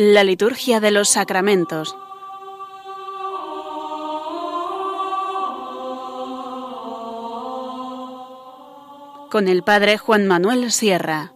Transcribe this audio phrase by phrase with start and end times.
[0.00, 1.92] La liturgia de los sacramentos.
[9.28, 11.32] Con el Padre Juan Manuel Sierra.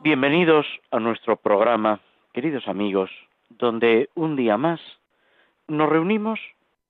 [0.00, 1.98] Bienvenidos a nuestro programa,
[2.34, 3.08] queridos amigos,
[3.48, 4.80] donde un día más
[5.70, 6.40] nos reunimos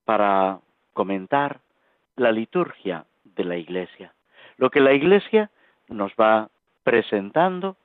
[0.05, 0.59] para
[0.93, 1.59] comentar
[2.15, 4.13] la liturgia de la Iglesia,
[4.57, 5.51] lo que la Iglesia
[5.87, 6.49] nos va
[6.83, 7.77] presentando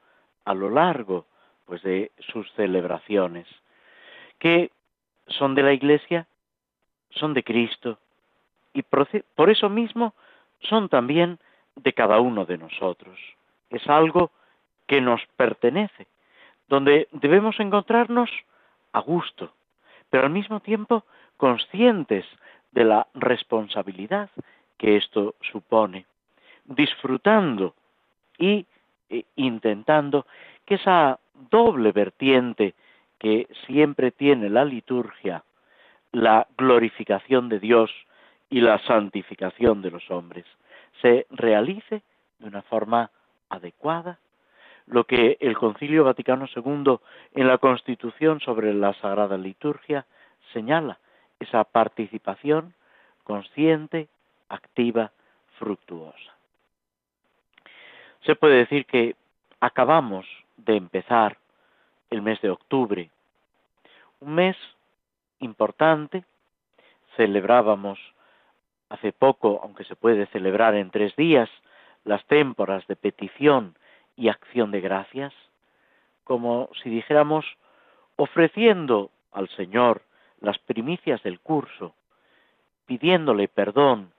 [0.45, 1.27] a lo largo
[1.67, 3.47] pues de sus celebraciones,
[4.39, 4.71] que
[5.27, 6.27] son de la Iglesia,
[7.11, 7.99] son de Cristo
[8.73, 10.15] y por eso mismo
[10.61, 11.39] son también
[11.75, 13.19] de cada uno de nosotros.
[13.69, 14.31] Es algo
[14.87, 16.07] que nos pertenece,
[16.69, 18.31] donde debemos encontrarnos
[18.93, 19.53] a gusto,
[20.17, 21.05] pero al mismo tiempo
[21.37, 22.25] conscientes
[22.73, 24.31] de la responsabilidad
[24.79, 26.07] que esto supone,
[26.65, 27.75] disfrutando
[28.39, 28.65] y
[29.11, 30.25] e, intentando
[30.65, 31.19] que esa
[31.51, 32.73] doble vertiente
[33.19, 35.45] que siempre tiene la liturgia,
[36.13, 37.91] la glorificación de Dios
[38.49, 40.47] y la santificación de los hombres,
[41.03, 42.01] se realice
[42.39, 43.11] de una forma
[43.51, 44.19] adecuada
[44.87, 46.99] lo que el Concilio Vaticano II
[47.35, 50.07] en la Constitución sobre la Sagrada Liturgia
[50.53, 50.99] señala,
[51.41, 52.75] esa participación
[53.25, 54.09] consciente,
[54.49, 55.11] activa,
[55.59, 56.37] fructuosa.
[58.25, 59.17] Se puede decir que
[59.61, 60.27] acabamos
[60.57, 61.37] de empezar
[62.11, 63.11] el mes de octubre,
[64.21, 64.57] un mes
[65.41, 66.25] importante,
[67.17, 67.99] celebrábamos
[68.89, 71.51] hace poco, aunque se puede celebrar en tres días,
[72.05, 73.75] las témporas de petición
[74.17, 75.33] y acción de gracias,
[76.25, 77.45] como si dijéramos
[78.17, 80.03] ofreciendo al Señor
[80.41, 81.95] las primicias del curso,
[82.87, 84.13] pidiéndole perdón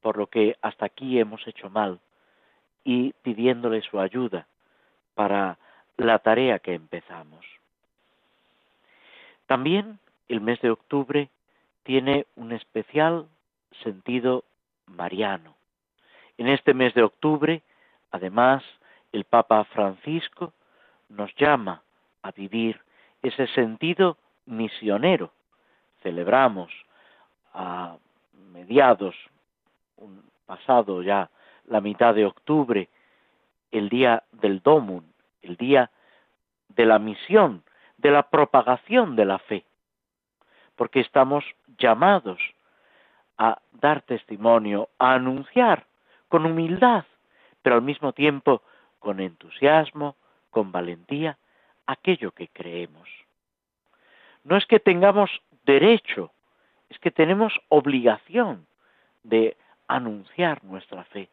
[0.00, 2.00] por lo que hasta aquí hemos hecho mal
[2.84, 4.46] y pidiéndole su ayuda
[5.14, 5.58] para
[5.96, 7.44] la tarea que empezamos.
[9.46, 9.98] También
[10.28, 11.28] el mes de octubre
[11.82, 13.26] tiene un especial
[13.82, 14.44] sentido
[14.86, 15.54] mariano.
[16.38, 17.62] En este mes de octubre,
[18.10, 18.62] además,
[19.16, 20.52] el Papa Francisco
[21.08, 21.82] nos llama
[22.22, 22.78] a vivir
[23.22, 25.32] ese sentido misionero.
[26.02, 26.70] Celebramos
[27.54, 27.96] a
[28.52, 29.14] mediados,
[29.96, 31.30] un pasado ya
[31.66, 32.90] la mitad de octubre,
[33.70, 35.10] el día del Domun,
[35.40, 35.90] el día
[36.68, 37.64] de la misión,
[37.96, 39.64] de la propagación de la fe,
[40.76, 41.42] porque estamos
[41.78, 42.38] llamados
[43.38, 45.86] a dar testimonio, a anunciar
[46.28, 47.06] con humildad,
[47.62, 48.60] pero al mismo tiempo
[48.98, 50.16] con entusiasmo,
[50.50, 51.38] con valentía,
[51.86, 53.08] aquello que creemos.
[54.44, 55.30] No es que tengamos
[55.64, 56.32] derecho,
[56.88, 58.66] es que tenemos obligación
[59.22, 59.56] de
[59.88, 61.28] anunciar nuestra fe.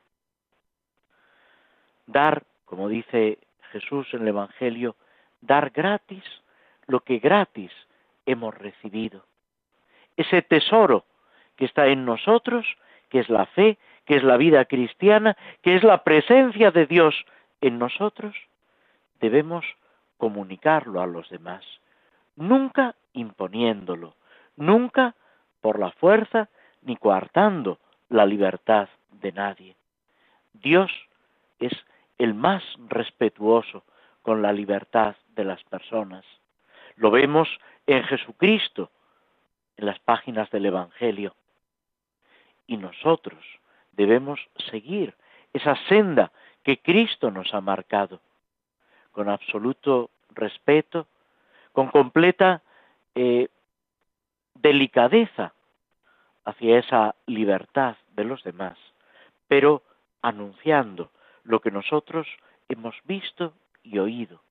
[2.07, 3.39] Dar, como dice
[3.71, 4.95] Jesús en el Evangelio,
[5.41, 6.23] dar gratis
[6.87, 7.71] lo que gratis
[8.25, 9.25] hemos recibido.
[10.17, 11.05] Ese tesoro
[11.55, 12.65] que está en nosotros,
[13.09, 17.15] que es la fe, que es la vida cristiana, que es la presencia de Dios
[17.63, 18.35] en nosotros,
[19.21, 19.65] debemos
[20.17, 21.63] comunicarlo a los demás,
[22.35, 24.15] nunca imponiéndolo,
[24.57, 25.15] nunca
[25.61, 26.49] por la fuerza
[26.81, 27.79] ni coartando
[28.09, 29.75] la libertad de nadie.
[30.51, 30.91] Dios
[31.59, 31.71] es
[32.17, 33.85] el más respetuoso
[34.21, 36.25] con la libertad de las personas.
[36.97, 37.47] Lo vemos
[37.87, 38.91] en Jesucristo,
[39.77, 41.33] en las páginas del Evangelio.
[42.67, 43.41] Y nosotros
[43.93, 45.15] debemos seguir
[45.53, 48.21] esa senda que Cristo nos ha marcado,
[49.11, 51.07] con absoluto respeto,
[51.71, 52.61] con completa
[53.15, 53.49] eh,
[54.55, 55.53] delicadeza
[56.45, 58.77] hacia esa libertad de los demás,
[59.47, 59.83] pero
[60.21, 61.11] anunciando
[61.43, 62.27] lo que nosotros
[62.69, 64.41] hemos visto y oído,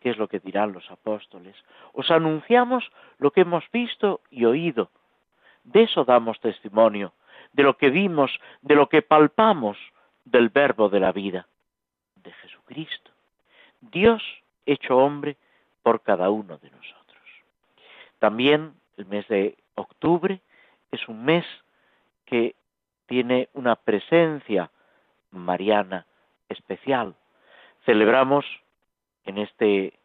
[0.00, 1.56] que es lo que dirán los apóstoles.
[1.92, 4.90] Os anunciamos lo que hemos visto y oído.
[5.64, 7.14] De eso damos testimonio,
[7.52, 9.78] de lo que vimos, de lo que palpamos
[10.24, 11.46] del verbo de la vida
[12.66, 13.10] Jesucristo,
[13.80, 14.22] Dios
[14.66, 15.36] hecho hombre
[15.82, 17.22] por cada uno de nosotros.
[18.18, 20.40] También el mes de octubre
[20.90, 21.44] es un mes
[22.24, 22.54] que
[23.06, 24.70] tiene una presencia
[25.30, 26.06] mariana
[26.48, 27.14] especial.
[27.84, 28.46] Celebramos
[29.24, 29.98] en este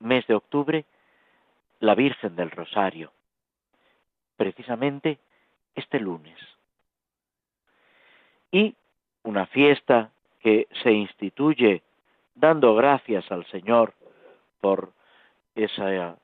[0.00, 0.84] mes de octubre
[1.80, 3.12] la Virgen del Rosario,
[4.36, 5.18] precisamente
[5.74, 6.38] este lunes.
[8.50, 8.74] Y
[9.22, 11.82] una fiesta que se instituye
[12.34, 13.94] dando gracias al Señor
[14.60, 14.92] por
[15.54, 16.16] esa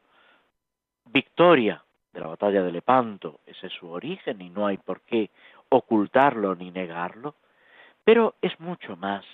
[1.07, 1.83] victoria
[2.13, 5.31] de la batalla de Lepanto, ese es su origen y no hay por qué
[5.69, 7.35] ocultarlo ni negarlo,
[8.05, 9.25] pero es mucho más.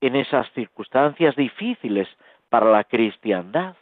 [0.00, 2.08] En esas circunstancias difíciles
[2.48, 3.76] para la cristiandad,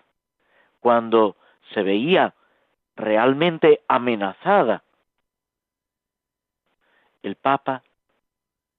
[0.80, 1.36] cuando
[1.72, 2.34] se veía
[2.96, 4.82] realmente amenazada,
[7.22, 7.82] el Papa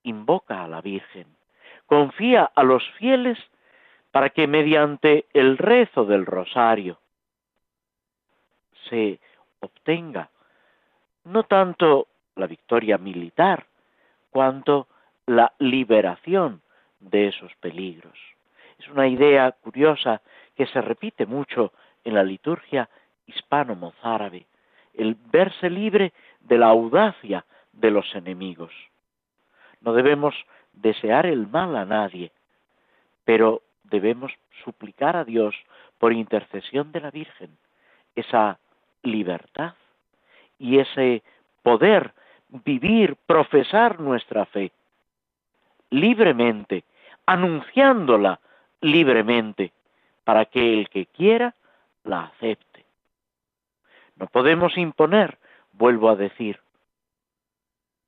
[0.10, 1.28] invoca a la Virgen,
[1.86, 3.38] confía a los fieles
[4.12, 7.00] para que mediante el rezo del rosario
[8.90, 9.20] se
[9.60, 10.30] obtenga
[11.26, 13.66] no tanto la victoria militar,
[14.30, 14.88] cuanto
[15.26, 16.62] la liberación
[17.00, 18.18] de esos peligros.
[18.80, 20.22] Es una idea curiosa
[20.56, 21.74] que se repite mucho
[22.04, 22.90] en la liturgia
[23.28, 24.46] hispano-mozárabe,
[24.94, 28.74] el verse libre de la audacia de los enemigos.
[29.82, 30.36] No debemos
[30.74, 32.32] desear el mal a nadie,
[33.26, 34.32] pero debemos
[34.64, 35.56] suplicar a Dios
[35.98, 37.58] por intercesión de la Virgen
[38.16, 38.60] esa
[39.04, 39.74] libertad
[40.58, 41.24] y ese
[41.64, 42.14] poder
[42.50, 44.72] vivir, profesar nuestra fe
[45.90, 46.84] libremente,
[47.26, 48.40] anunciándola
[48.82, 49.72] libremente,
[50.24, 51.56] para que el que quiera
[52.04, 52.86] la acepte.
[54.16, 55.38] No podemos imponer,
[55.74, 56.60] vuelvo a decir,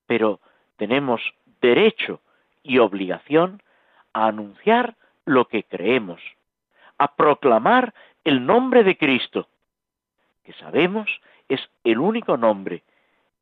[0.05, 0.39] pero
[0.77, 1.21] tenemos
[1.61, 2.19] derecho
[2.63, 3.61] y obligación
[4.13, 6.21] a anunciar lo que creemos,
[6.97, 7.93] a proclamar
[8.23, 9.47] el nombre de Cristo,
[10.43, 11.09] que sabemos
[11.47, 12.83] es el único nombre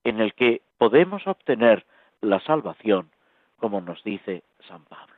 [0.03, 1.85] en el que podemos obtener
[2.21, 3.09] la salvación,
[3.57, 5.15] como nos dice San Pablo.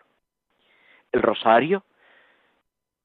[1.12, 1.84] El rosario,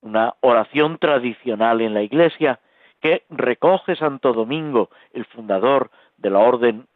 [0.00, 2.60] una oración tradicional en la Iglesia
[3.00, 6.87] que recoge Santo Domingo, el fundador de la orden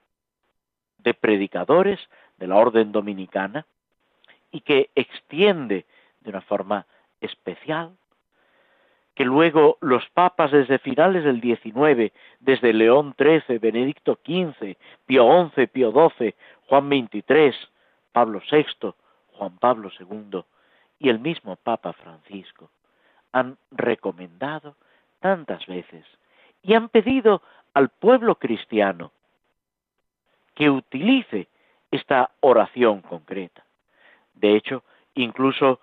[0.99, 1.99] de predicadores,
[2.41, 3.65] de la orden dominicana,
[4.51, 5.87] y que extiende
[6.23, 6.87] de una forma
[7.21, 7.97] especial,
[9.15, 14.77] que luego los papas desde finales del XIX, desde León XIII, Benedicto XV,
[15.07, 16.35] Pío XI, Pío XII,
[16.67, 17.55] Juan XXIII,
[18.13, 18.93] Pablo VI,
[19.35, 20.43] Juan Pablo II
[20.99, 22.71] y el mismo Papa Francisco
[23.33, 24.77] han recomendado
[25.21, 26.05] tantas veces
[26.63, 29.13] y han pedido al pueblo cristiano
[30.55, 31.49] que utilice
[31.91, 33.65] esta oración concreta.
[34.35, 34.85] De hecho,
[35.15, 35.81] incluso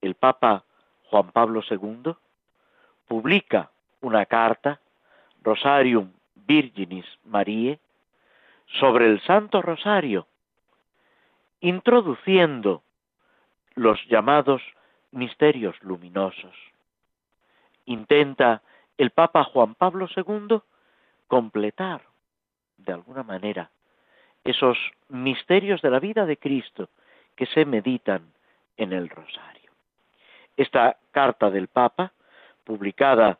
[0.00, 0.64] el Papa
[1.10, 2.14] Juan Pablo II
[3.06, 3.70] publica
[4.00, 4.80] una carta,
[5.42, 7.78] Rosarium Virginis Mariae,
[8.80, 10.26] sobre el Santo Rosario,
[11.60, 12.82] introduciendo
[13.74, 14.62] los llamados
[15.12, 16.54] misterios luminosos.
[17.84, 18.62] Intenta
[18.98, 20.60] el Papa Juan Pablo II
[21.28, 22.02] completar,
[22.76, 23.70] de alguna manera,
[24.46, 24.78] esos
[25.08, 26.88] misterios de la vida de Cristo
[27.34, 28.32] que se meditan
[28.76, 29.70] en el rosario.
[30.56, 32.12] Esta carta del Papa,
[32.64, 33.38] publicada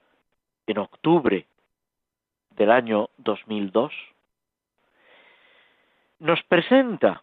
[0.67, 1.47] en octubre
[2.51, 3.93] del año 2002,
[6.19, 7.23] nos presenta,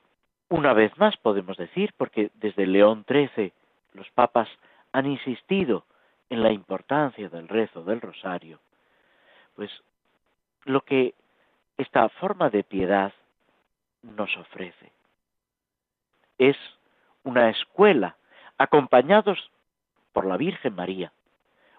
[0.50, 3.53] una vez más podemos decir, porque desde León XIII
[3.94, 4.47] los papas
[4.91, 5.85] han insistido
[6.30, 8.59] en la importancia del rezo del rosario,
[9.56, 9.71] pues
[10.66, 11.13] lo que
[11.78, 13.13] esta forma de piedad
[14.04, 14.92] nos ofrece.
[16.38, 16.57] Es
[17.24, 18.16] una escuela,
[18.57, 19.52] acompañados
[20.12, 21.12] por la Virgen María,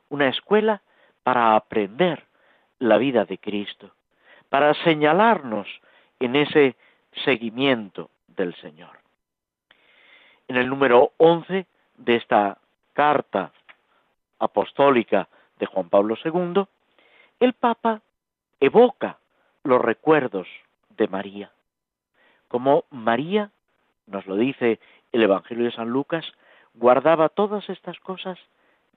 [0.09, 0.83] una escuela
[1.23, 2.25] para aprender
[2.79, 3.93] la vida de Cristo,
[4.49, 5.69] para señalarnos
[6.19, 6.77] en ese
[7.25, 8.99] seguimiento del Señor.
[10.49, 11.67] En el número 11
[11.97, 12.59] de esta
[12.93, 13.53] carta
[14.39, 15.29] apostólica
[15.59, 16.65] de Juan Pablo II,
[17.41, 18.03] el Papa
[18.61, 19.19] evoca
[19.63, 20.49] los recuerdos
[20.91, 21.54] de María
[22.49, 23.51] como María,
[24.07, 24.81] nos lo dice
[25.13, 26.25] el Evangelio de San Lucas,
[26.75, 28.39] guardaba todas estas cosas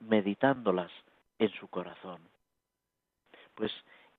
[0.00, 0.90] meditándolas
[1.38, 2.20] en su corazón.
[3.54, 3.72] Pues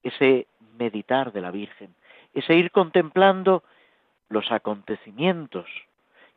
[0.03, 1.93] ese meditar de la Virgen,
[2.33, 3.63] ese ir contemplando
[4.29, 5.67] los acontecimientos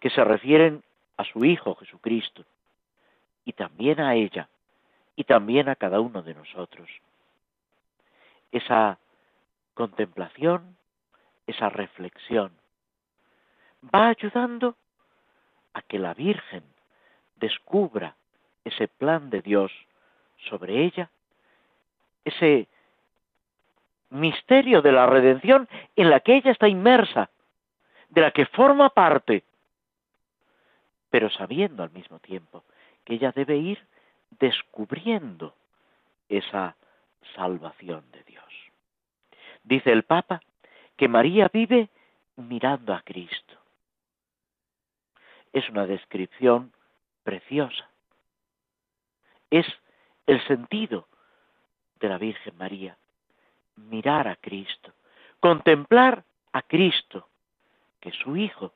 [0.01, 0.83] que se refieren
[1.17, 2.45] a su Hijo Jesucristo,
[3.45, 4.49] y también a ella,
[5.17, 6.89] y también a cada uno de nosotros.
[8.51, 8.99] Esa
[9.75, 10.77] contemplación,
[11.47, 12.53] esa reflexión,
[13.83, 14.77] va ayudando
[15.75, 16.63] a que la Virgen
[17.37, 18.17] descubra
[18.65, 19.73] ese plan de Dios
[20.49, 21.11] sobre ella,
[22.25, 22.69] ese
[24.11, 27.31] misterio de la redención en la que ella está inmersa,
[28.11, 29.43] de la que forma parte,
[31.11, 32.65] pero sabiendo al mismo tiempo
[33.05, 33.85] que ella debe ir
[34.39, 35.55] descubriendo
[36.29, 36.77] esa
[37.35, 38.45] salvación de Dios.
[39.65, 40.41] Dice el Papa
[40.97, 41.89] que María vive
[42.37, 43.62] mirando a Cristo
[45.53, 46.73] es una descripción
[47.23, 47.89] preciosa.
[49.51, 49.67] Es
[50.27, 51.07] el sentido
[52.01, 52.97] de la Virgen María,
[53.77, 54.93] mirar a Cristo,
[55.41, 57.29] contemplar a Cristo,
[58.01, 58.73] que es su Hijo,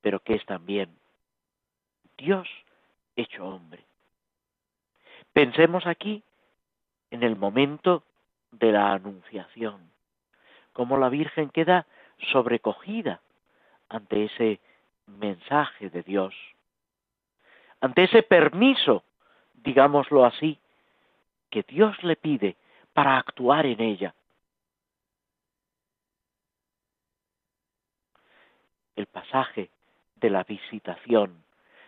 [0.00, 0.96] pero que es también
[2.16, 2.48] Dios
[3.16, 3.84] hecho hombre.
[5.32, 6.22] Pensemos aquí
[7.10, 8.04] en el momento
[8.50, 9.90] de la anunciación,
[10.72, 11.86] cómo la Virgen queda
[12.32, 13.20] sobrecogida
[13.88, 14.60] ante ese
[15.08, 16.34] mensaje de Dios,
[17.80, 19.04] ante ese permiso,
[19.54, 20.58] digámoslo así,
[21.50, 22.56] que Dios le pide
[22.92, 24.14] para actuar en ella.
[28.96, 29.70] El pasaje
[30.16, 31.44] de la visitación,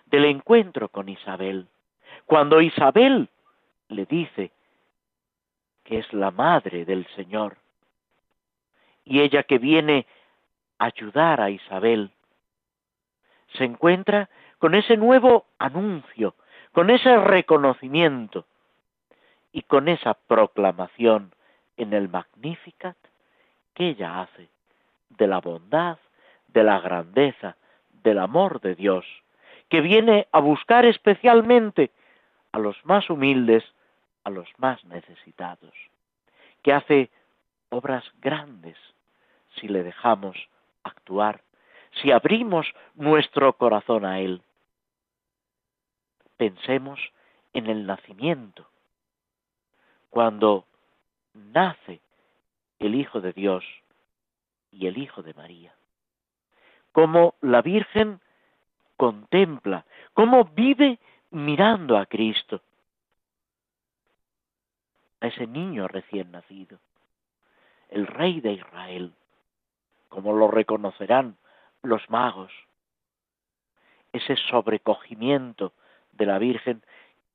[0.06, 1.66] del encuentro con Isabel,
[2.26, 3.28] cuando Isabel
[3.88, 4.52] le dice
[5.84, 7.56] que es la madre del Señor,
[9.04, 10.06] y ella que viene
[10.78, 12.12] a ayudar a Isabel,
[13.54, 14.28] se encuentra
[14.58, 16.34] con ese nuevo anuncio,
[16.72, 18.46] con ese reconocimiento
[19.52, 21.34] y con esa proclamación
[21.76, 22.96] en el Magnificat
[23.74, 24.48] que ella hace
[25.10, 25.98] de la bondad,
[26.48, 27.56] de la grandeza,
[28.02, 29.04] del amor de Dios,
[29.68, 31.90] que viene a buscar especialmente
[32.52, 33.64] a los más humildes,
[34.24, 35.74] a los más necesitados,
[36.62, 37.10] que hace
[37.70, 38.76] obras grandes
[39.56, 40.36] si le dejamos
[40.82, 41.42] actuar,
[41.92, 44.42] si abrimos nuestro corazón a Él.
[46.36, 47.00] Pensemos
[47.52, 48.68] en el nacimiento,
[50.08, 50.66] cuando
[51.34, 52.00] nace
[52.78, 53.64] el Hijo de Dios
[54.70, 55.74] y el Hijo de María.
[56.92, 58.20] Cómo la Virgen
[58.96, 60.98] contempla, cómo vive
[61.30, 62.62] mirando a Cristo,
[65.20, 66.78] a ese niño recién nacido,
[67.90, 69.12] el Rey de Israel,
[70.08, 71.36] como lo reconocerán
[71.82, 72.52] los magos,
[74.12, 75.72] ese sobrecogimiento
[76.12, 76.82] de la Virgen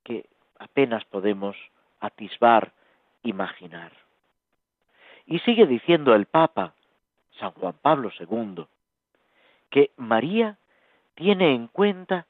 [0.04, 1.56] que apenas podemos
[2.00, 2.72] atisbar,
[3.22, 3.92] imaginar.
[5.26, 6.74] Y sigue diciendo el Papa,
[7.38, 8.66] San Juan Pablo II,
[9.70, 10.58] que María
[11.14, 12.26] tiene en cuenta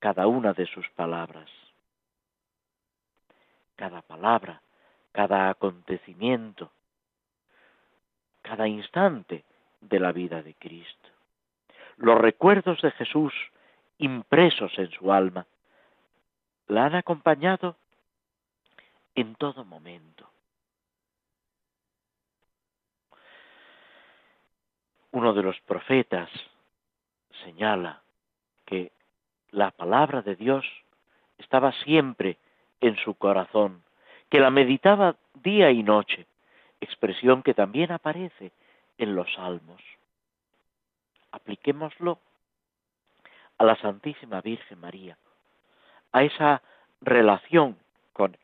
[0.00, 1.48] cada una de sus palabras.
[3.76, 4.60] Cada palabra,
[5.12, 6.70] cada acontecimiento,
[8.42, 9.44] cada instante
[9.80, 11.07] de la vida de Cristo.
[11.98, 13.34] Los recuerdos de Jesús
[13.98, 15.46] impresos en su alma
[16.68, 17.76] la han acompañado
[19.16, 20.30] en todo momento.
[25.10, 26.30] Uno de los profetas
[27.42, 28.02] señala
[28.64, 28.92] que
[29.50, 30.64] la palabra de Dios
[31.38, 32.38] estaba siempre
[32.80, 33.82] en su corazón,
[34.28, 36.26] que la meditaba día y noche,
[36.80, 38.52] expresión que también aparece
[38.98, 39.82] en los salmos.
[41.32, 42.18] Apliquémoslo
[43.58, 45.18] a la Santísima Virgen María,
[46.12, 46.62] a esa
[47.00, 47.76] relación
[48.12, 48.36] con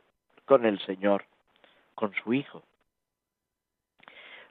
[0.44, 1.24] con el Señor,
[1.94, 2.62] con su Hijo.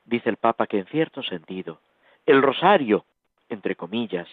[0.05, 1.79] Dice el Papa que en cierto sentido,
[2.25, 3.05] el rosario,
[3.49, 4.27] entre comillas,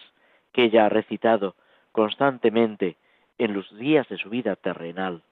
[0.51, 1.55] que ella ha recitado
[1.91, 2.97] constantemente
[3.37, 5.23] en los días de su vida terrenal,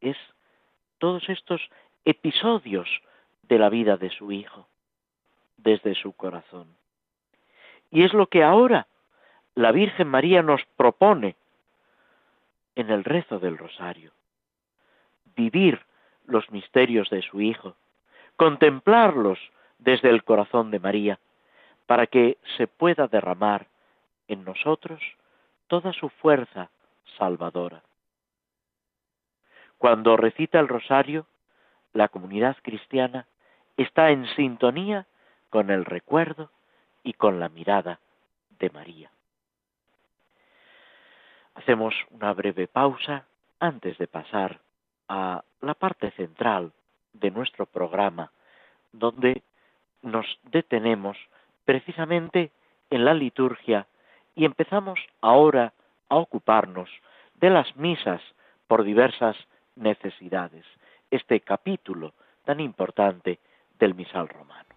[0.00, 0.16] es
[0.98, 1.60] todos estos
[2.04, 2.88] episodios
[3.42, 4.66] de la vida de su Hijo,
[5.56, 6.68] desde su corazón.
[7.96, 8.88] Y es lo que ahora
[9.54, 11.34] la Virgen María nos propone
[12.74, 14.12] en el rezo del rosario
[15.34, 15.80] vivir
[16.26, 17.74] los misterios de su Hijo,
[18.36, 19.38] contemplarlos
[19.78, 21.18] desde el corazón de María,
[21.86, 23.66] para que se pueda derramar
[24.28, 25.00] en nosotros
[25.66, 26.68] toda su fuerza
[27.16, 27.82] salvadora.
[29.78, 31.26] Cuando recita el rosario,
[31.94, 33.26] la comunidad cristiana
[33.78, 35.06] está en sintonía
[35.48, 36.50] con el recuerdo
[37.06, 38.00] y con la mirada
[38.58, 39.10] de María.
[41.54, 43.26] Hacemos una breve pausa
[43.60, 44.60] antes de pasar
[45.08, 46.72] a la parte central
[47.12, 48.32] de nuestro programa,
[48.92, 49.42] donde
[50.02, 51.16] nos detenemos
[51.64, 52.50] precisamente
[52.90, 53.86] en la liturgia
[54.34, 55.72] y empezamos ahora
[56.08, 56.90] a ocuparnos
[57.36, 58.20] de las misas
[58.66, 59.36] por diversas
[59.76, 60.66] necesidades,
[61.12, 63.38] este capítulo tan importante
[63.78, 64.75] del misal romano.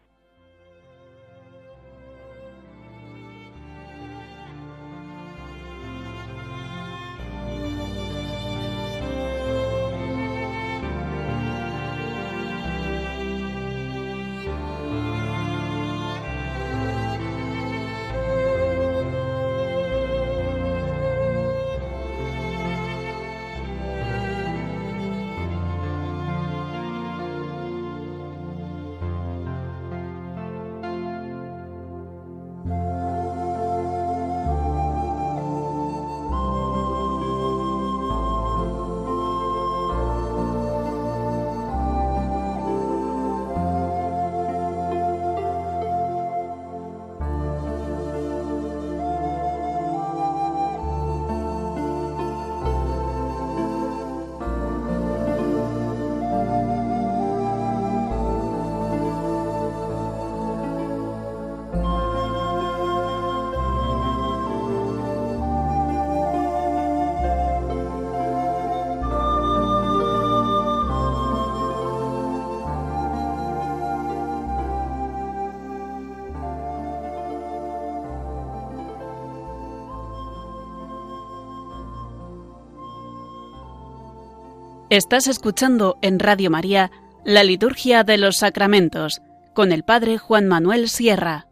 [84.89, 86.89] Estás escuchando en Radio María
[87.23, 89.21] la Liturgia de los Sacramentos
[89.53, 91.45] con el Padre Juan Manuel Sierra.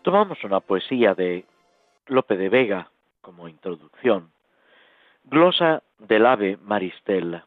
[0.00, 1.44] Tomamos una poesía de
[2.06, 2.90] Lope de Vega
[3.20, 4.30] como introducción.
[5.24, 7.46] Glosa del ave Maristela.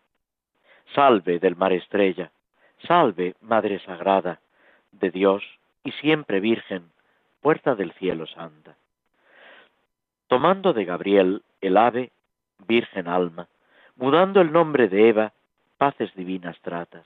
[0.94, 2.30] Salve del mar estrella.
[2.88, 4.40] Salve, Madre Sagrada,
[4.92, 5.42] de Dios
[5.84, 6.92] y siempre Virgen,
[7.42, 8.76] puerta del cielo santa.
[10.28, 12.12] Tomando de Gabriel el ave,
[12.66, 13.48] Virgen alma,
[13.96, 15.34] mudando el nombre de Eva,
[15.78, 17.06] paces divinas tratas.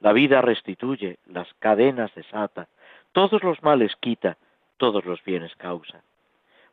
[0.00, 2.68] La vida restituye, las cadenas desata,
[3.12, 4.36] todos los males quita,
[4.76, 6.02] todos los bienes causa.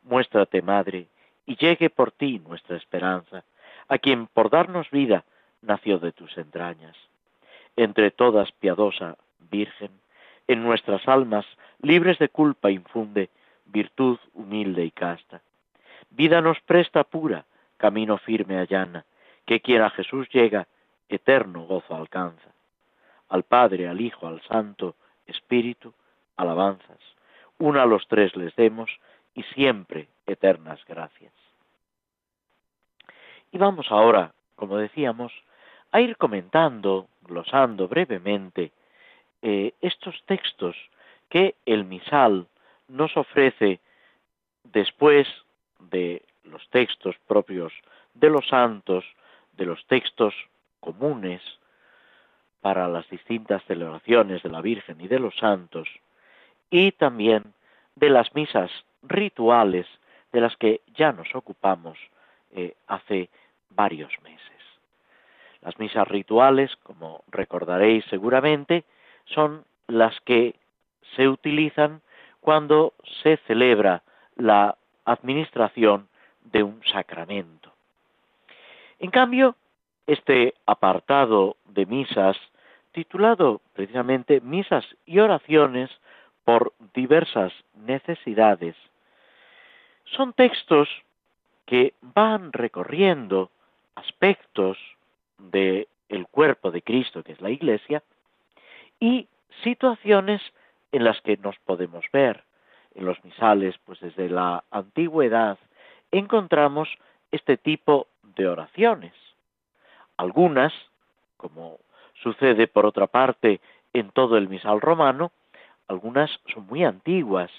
[0.03, 1.07] Muéstrate, Madre,
[1.45, 3.43] y llegue por ti nuestra esperanza,
[3.87, 5.23] a quien por darnos vida
[5.61, 6.95] nació de tus entrañas.
[7.75, 9.17] Entre todas, piadosa
[9.49, 9.91] Virgen,
[10.47, 11.45] en nuestras almas,
[11.81, 13.29] libres de culpa, infunde
[13.65, 15.41] virtud humilde y casta.
[16.09, 17.45] Vida nos presta pura,
[17.81, 19.03] camino firme allana,
[19.47, 20.67] que quien a Jesús llega,
[21.09, 22.49] eterno gozo alcanza.
[23.27, 25.91] Al Padre, al Hijo, al Santo Espíritu,
[26.37, 26.99] alabanzas.
[27.57, 28.91] Una a los tres les demos
[29.33, 31.33] y siempre eternas gracias.
[33.51, 35.33] Y vamos ahora, como decíamos,
[35.91, 38.71] a ir comentando, glosando brevemente
[39.41, 40.75] eh, estos textos
[41.29, 42.47] que el misal
[42.87, 43.79] nos ofrece
[44.63, 45.27] después
[45.79, 47.73] de los textos propios
[48.13, 49.05] de los santos,
[49.53, 50.33] de los textos
[50.79, 51.41] comunes
[52.61, 55.87] para las distintas celebraciones de la Virgen y de los santos,
[56.69, 57.53] y también
[57.95, 58.71] de las misas
[59.03, 59.87] rituales
[60.31, 61.97] de las que ya nos ocupamos
[62.51, 63.29] eh, hace
[63.69, 64.41] varios meses.
[65.61, 68.83] Las misas rituales, como recordaréis seguramente,
[69.25, 70.55] son las que
[71.15, 72.01] se utilizan
[72.39, 74.03] cuando se celebra
[74.35, 76.07] la administración
[76.43, 77.71] de un sacramento.
[78.99, 79.55] En cambio,
[80.07, 82.37] este apartado de misas,
[82.91, 85.89] titulado precisamente Misas y oraciones
[86.43, 88.75] por diversas necesidades,
[90.05, 90.89] son textos
[91.65, 93.49] que van recorriendo
[93.95, 94.77] aspectos
[95.37, 95.87] del
[96.29, 98.03] cuerpo de Cristo, que es la Iglesia,
[98.99, 99.27] y
[99.63, 100.41] situaciones
[100.91, 102.43] en las que nos podemos ver.
[102.93, 105.57] En los misales, pues desde la antigüedad,
[106.11, 106.89] encontramos
[107.31, 109.13] este tipo de oraciones.
[110.17, 110.73] Algunas,
[111.37, 111.79] como
[112.21, 113.59] sucede por otra parte
[113.93, 115.31] en todo el misal romano,
[115.87, 117.51] algunas son muy antiguas,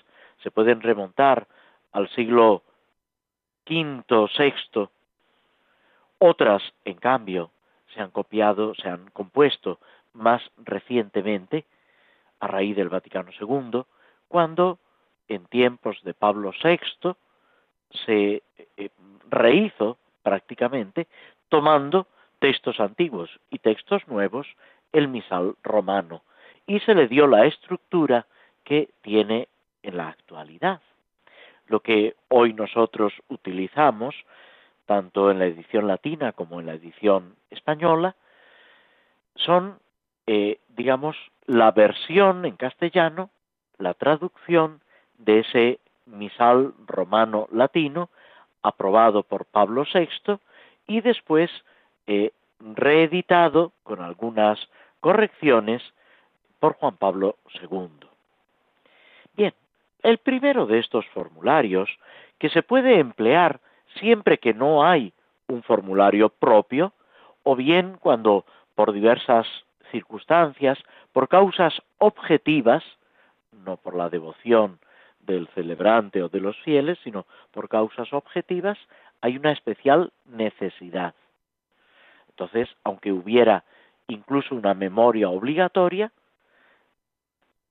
[0.42, 1.46] se pueden remontar
[1.92, 2.62] al siglo
[3.68, 4.88] V, VI,
[6.18, 7.50] otras, en cambio,
[7.94, 9.78] se han copiado, se han compuesto
[10.12, 11.64] más recientemente,
[12.40, 13.84] a raíz del Vaticano II,
[14.28, 14.78] cuando
[15.28, 17.14] en tiempos de Pablo VI
[18.04, 18.42] se
[18.76, 18.90] eh,
[19.30, 21.06] rehizo prácticamente
[21.48, 22.06] tomando
[22.38, 24.46] textos antiguos y textos nuevos
[24.92, 26.22] el misal romano
[26.66, 28.26] y se le dio la estructura
[28.64, 29.48] que tiene
[29.82, 30.80] en la actualidad.
[31.66, 34.14] Lo que hoy nosotros utilizamos,
[34.86, 38.14] tanto en la edición latina como en la edición española,
[39.36, 39.78] son
[40.26, 43.30] eh, digamos, la versión en castellano,
[43.78, 44.80] la traducción
[45.18, 45.80] de ese
[46.12, 48.10] misal romano latino
[48.62, 50.38] aprobado por Pablo VI
[50.86, 51.50] y después
[52.06, 54.58] eh, reeditado con algunas
[55.00, 55.82] correcciones
[56.60, 58.06] por Juan Pablo II.
[59.36, 59.52] Bien,
[60.02, 61.90] el primero de estos formularios,
[62.38, 63.60] que se puede emplear
[63.98, 65.12] siempre que no hay
[65.48, 66.92] un formulario propio,
[67.42, 68.44] o bien cuando
[68.74, 69.46] por diversas
[69.90, 70.78] circunstancias,
[71.12, 72.82] por causas objetivas,
[73.64, 74.78] no por la devoción
[75.22, 78.78] del celebrante o de los fieles, sino por causas objetivas,
[79.20, 81.14] hay una especial necesidad.
[82.28, 83.64] Entonces, aunque hubiera
[84.08, 86.12] incluso una memoria obligatoria,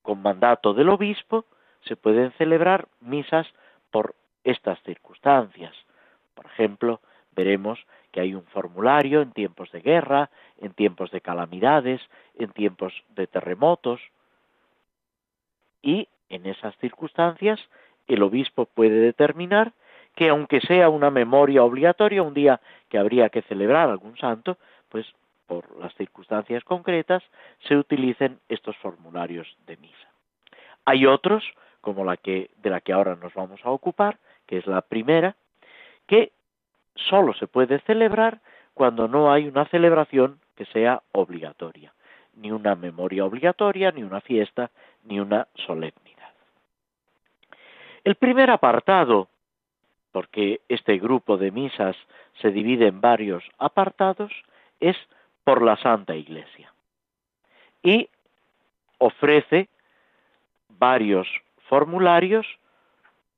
[0.02, 1.46] con mandato del obispo,
[1.86, 3.48] se pueden celebrar misas
[3.92, 5.76] por estas circunstancias.
[6.34, 7.02] Por ejemplo,
[7.36, 7.80] veremos
[8.12, 12.02] que hay un formulario en tiempos de guerra, en tiempos de calamidades,
[12.36, 14.02] en tiempos de terremotos.
[15.82, 17.60] Y en esas circunstancias
[18.08, 19.74] el obispo puede determinar
[20.16, 24.58] que aunque sea una memoria obligatoria, un día que habría que celebrar algún santo,
[24.90, 25.06] pues
[25.48, 27.24] por las circunstancias concretas
[27.68, 30.10] se utilicen estos formularios de misa.
[30.86, 31.44] Hay otros,
[31.82, 34.18] como la que de la que ahora nos vamos a ocupar,
[34.48, 35.36] que es la primera,
[36.08, 36.32] que
[36.96, 38.42] solo se puede celebrar
[38.74, 41.94] cuando no hay una celebración que sea obligatoria,
[42.36, 44.72] ni una memoria obligatoria, ni una fiesta,
[45.04, 46.11] ni una solemnidad.
[48.04, 49.28] El primer apartado
[50.12, 51.96] porque este grupo de misas
[52.42, 54.32] se divide en varios apartados,
[54.80, 54.98] es
[55.44, 56.74] por la Santa Iglesia.
[57.82, 58.10] Y
[58.98, 59.70] ofrece
[60.70, 61.28] varios
[61.68, 62.46] formularios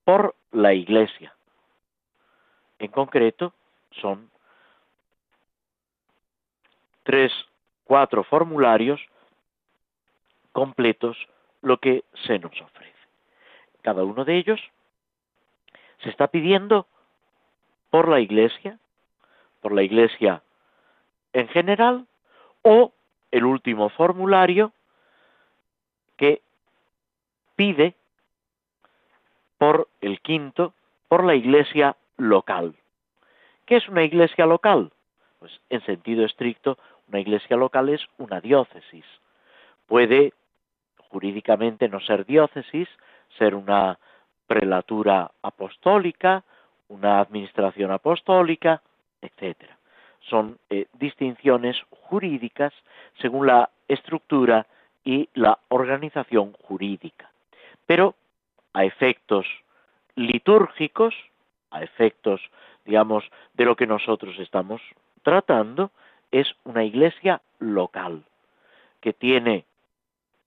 [0.03, 1.33] por la Iglesia.
[2.79, 3.53] En concreto,
[4.01, 4.29] son
[7.03, 7.31] tres,
[7.83, 8.99] cuatro formularios
[10.51, 11.17] completos
[11.61, 12.92] lo que se nos ofrece.
[13.83, 14.59] Cada uno de ellos
[15.99, 16.87] se está pidiendo
[17.91, 18.79] por la Iglesia,
[19.61, 20.41] por la Iglesia
[21.33, 22.07] en general,
[22.63, 22.91] o
[23.31, 24.73] el último formulario
[26.17, 26.41] que
[27.55, 27.95] pide
[29.57, 30.73] por el quinto,
[31.07, 32.75] por la Iglesia local.
[33.65, 34.91] ¿Qué es una iglesia local?
[35.39, 39.05] Pues en sentido estricto, una iglesia local es una diócesis.
[39.87, 40.33] Puede
[41.09, 42.89] jurídicamente no ser diócesis,
[43.37, 43.97] ser una
[44.47, 46.43] prelatura apostólica,
[46.89, 48.81] una administración apostólica,
[49.21, 49.57] etc.
[50.19, 52.73] Son eh, distinciones jurídicas
[53.19, 54.67] según la estructura
[55.03, 57.29] y la organización jurídica.
[57.85, 58.15] Pero
[58.73, 59.45] a efectos
[60.15, 61.13] litúrgicos,
[61.71, 62.41] a efectos,
[62.85, 64.81] digamos, de lo que nosotros estamos
[65.23, 65.91] tratando,
[66.31, 68.23] es una iglesia local,
[69.01, 69.65] que tiene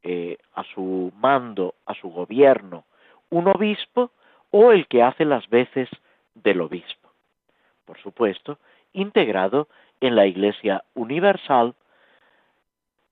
[0.09, 2.85] eh, a su mando, a su gobierno,
[3.29, 4.13] un obispo
[4.53, 5.89] o el que hace las veces
[6.33, 7.11] del obispo.
[7.85, 8.61] Por supuesto,
[8.93, 9.67] integrado
[10.01, 11.75] en la Iglesia Universal,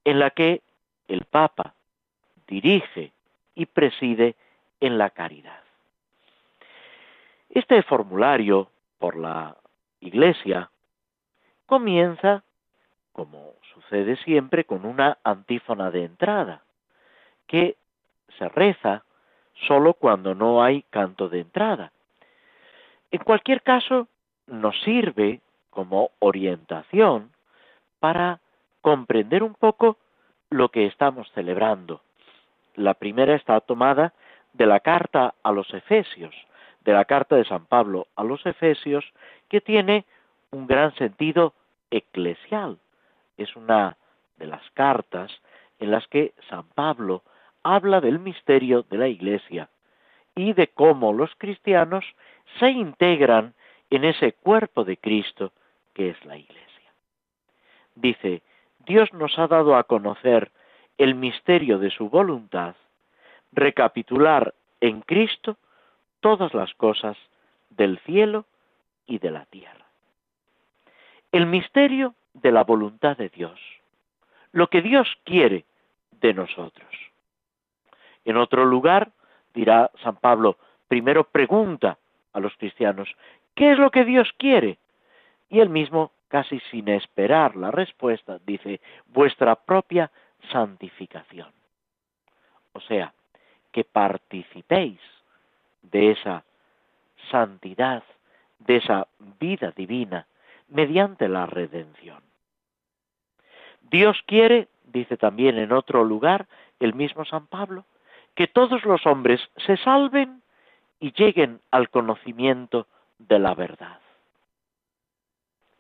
[0.05, 0.63] en la que
[1.09, 1.75] el Papa
[2.47, 3.11] dirige
[3.57, 4.37] y preside
[4.79, 5.65] en la caridad.
[7.51, 9.57] Este formulario por la
[9.99, 10.71] Iglesia
[11.67, 12.45] comienza,
[13.13, 16.63] como sucede siempre, con una antífona de entrada
[17.47, 17.77] que
[18.39, 19.05] se reza
[19.67, 21.93] solo cuando no hay canto de entrada.
[23.11, 24.09] En cualquier caso,
[24.47, 27.31] nos sirve como orientación
[28.01, 28.41] para
[28.81, 29.97] comprender un poco
[30.51, 32.01] lo que estamos celebrando.
[32.75, 34.13] La primera está tomada
[34.53, 36.35] de la carta a los Efesios,
[36.85, 39.05] de la carta de San Pablo a los Efesios,
[39.49, 40.05] que tiene
[40.51, 41.55] un gran sentido
[41.91, 42.79] eclesial.
[43.37, 43.97] Es una
[44.37, 45.33] de las cartas
[45.79, 47.23] en las que San Pablo
[47.65, 49.69] habla del misterio de la Iglesia
[50.37, 52.05] y de cómo los cristianos
[52.59, 53.55] se integran
[53.91, 55.53] en ese cuerpo de Cristo
[55.95, 56.93] que es la Iglesia.
[57.95, 58.43] Dice,
[58.87, 60.53] Dios nos ha dado a conocer
[60.99, 62.75] el misterio de su voluntad,
[63.53, 65.57] recapitular en Cristo
[66.21, 67.17] todas las cosas
[67.71, 68.45] del cielo
[69.07, 69.87] y de la tierra.
[71.33, 73.59] El misterio de la voluntad de Dios,
[74.53, 75.65] lo que Dios quiere
[76.21, 77.04] de nosotros.
[78.25, 79.11] En otro lugar,
[79.53, 80.57] dirá San Pablo,
[80.89, 81.99] primero pregunta
[82.33, 83.09] a los cristianos,
[83.55, 84.79] ¿qué es lo que Dios quiere?
[85.49, 90.11] Y él mismo, casi sin esperar la respuesta, dice, vuestra propia
[90.51, 91.53] santificación.
[92.73, 93.13] O sea,
[93.73, 95.01] que participéis
[95.83, 96.45] de esa
[97.31, 98.03] santidad,
[98.59, 99.07] de esa
[99.39, 100.27] vida divina,
[100.69, 102.23] mediante la redención.
[103.83, 106.47] Dios quiere, dice también en otro lugar
[106.81, 107.85] el mismo San Pablo,
[108.35, 110.43] que todos los hombres se salven
[111.01, 112.87] y lleguen al conocimiento
[113.19, 114.01] de la verdad.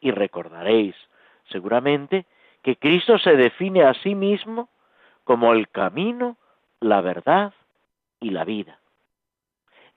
[0.00, 0.94] Y recordaréis
[1.50, 2.26] seguramente
[2.62, 4.68] que Cristo se define a sí mismo
[5.24, 6.36] como el camino,
[6.80, 7.52] la verdad
[8.20, 8.78] y la vida.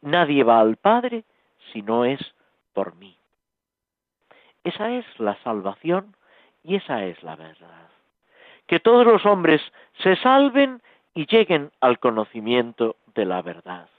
[0.02, 1.24] Nadie va al Padre
[1.72, 2.20] si no es
[2.74, 3.18] por mí.
[4.64, 6.16] Esa es la salvación
[6.64, 7.90] y esa es la verdad.
[8.68, 9.62] Que todos los hombres
[10.04, 10.82] se salven
[11.18, 13.90] y lleguen al conocimiento de la verdad.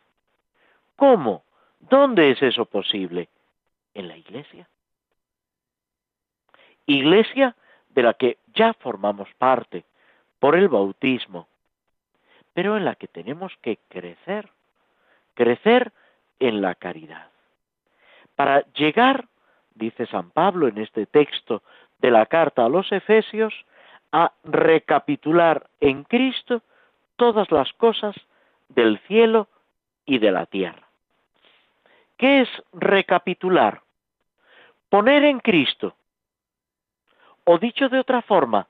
[0.94, 1.42] ¿Cómo?
[1.80, 3.28] ¿Dónde es eso posible?
[3.92, 4.68] En la iglesia.
[6.86, 7.56] Iglesia
[7.88, 9.84] de la que ya formamos parte
[10.38, 11.48] por el bautismo,
[12.54, 14.48] pero en la que tenemos que crecer,
[15.34, 15.90] crecer
[16.38, 17.30] en la caridad.
[18.36, 19.26] Para llegar,
[19.74, 21.64] dice San Pablo en este texto
[21.98, 23.52] de la carta a los Efesios,
[24.12, 26.62] a recapitular en Cristo
[27.18, 28.16] todas las cosas
[28.70, 29.48] del cielo
[30.06, 30.88] y de la tierra.
[32.16, 33.82] ¿Qué es recapitular?
[34.88, 35.94] Poner en Cristo,
[37.44, 38.66] o dicho de otra forma,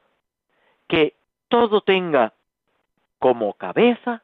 [0.88, 1.14] que
[1.48, 2.32] todo tenga
[3.18, 4.22] como cabeza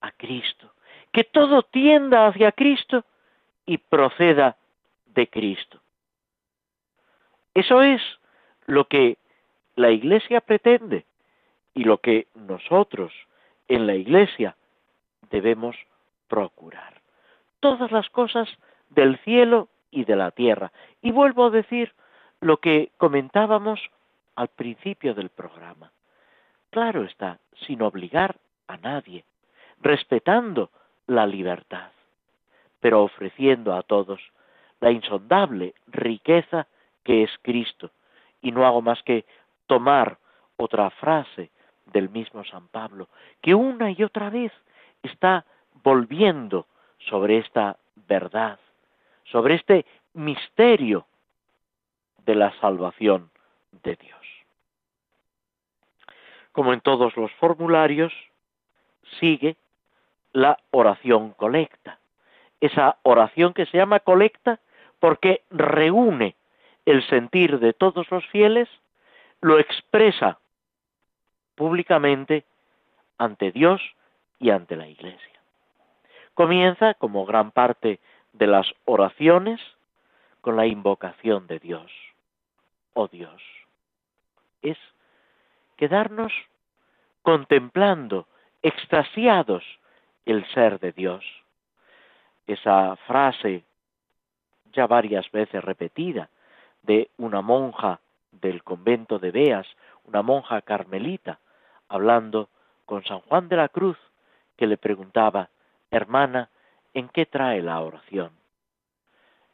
[0.00, 0.72] a Cristo,
[1.12, 3.04] que todo tienda hacia Cristo
[3.66, 4.56] y proceda
[5.06, 5.80] de Cristo.
[7.54, 8.00] Eso es
[8.66, 9.18] lo que
[9.76, 11.04] la Iglesia pretende
[11.74, 13.12] y lo que nosotros
[13.74, 14.54] en la iglesia
[15.30, 15.76] debemos
[16.28, 17.00] procurar.
[17.60, 18.46] Todas las cosas
[18.90, 20.72] del cielo y de la tierra.
[21.00, 21.94] Y vuelvo a decir
[22.40, 23.80] lo que comentábamos
[24.36, 25.90] al principio del programa.
[26.68, 29.24] Claro está, sin obligar a nadie,
[29.80, 30.70] respetando
[31.06, 31.92] la libertad,
[32.80, 34.20] pero ofreciendo a todos
[34.80, 36.66] la insondable riqueza
[37.04, 37.90] que es Cristo.
[38.42, 39.24] Y no hago más que
[39.66, 40.18] tomar
[40.58, 41.51] otra frase
[41.92, 43.08] del mismo San Pablo,
[43.40, 44.52] que una y otra vez
[45.02, 45.44] está
[45.82, 46.66] volviendo
[46.98, 47.76] sobre esta
[48.08, 48.58] verdad,
[49.24, 51.06] sobre este misterio
[52.24, 53.30] de la salvación
[53.82, 54.20] de Dios.
[56.52, 58.12] Como en todos los formularios,
[59.18, 59.56] sigue
[60.32, 61.98] la oración colecta.
[62.60, 64.60] Esa oración que se llama colecta
[65.00, 66.36] porque reúne
[66.86, 68.68] el sentir de todos los fieles,
[69.40, 70.38] lo expresa
[71.54, 72.44] públicamente
[73.18, 73.80] ante Dios
[74.38, 75.40] y ante la Iglesia.
[76.34, 78.00] Comienza, como gran parte
[78.32, 79.60] de las oraciones,
[80.40, 81.90] con la invocación de Dios.
[82.94, 83.40] Oh Dios,
[84.60, 84.76] es
[85.76, 86.32] quedarnos
[87.22, 88.26] contemplando,
[88.62, 89.64] extasiados,
[90.26, 91.24] el ser de Dios.
[92.46, 93.64] Esa frase,
[94.72, 96.28] ya varias veces repetida,
[96.82, 98.00] de una monja
[98.32, 99.66] del convento de Beas,
[100.04, 101.38] una monja carmelita,
[101.88, 102.48] hablando
[102.86, 103.98] con San Juan de la Cruz,
[104.56, 105.48] que le preguntaba,
[105.90, 106.50] hermana,
[106.94, 108.32] ¿en qué trae la oración?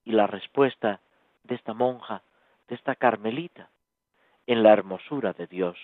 [0.04, 1.00] Y la respuesta
[1.44, 2.22] de esta monja,
[2.68, 3.68] de esta carmelita,
[4.46, 5.76] en la hermosura de Dios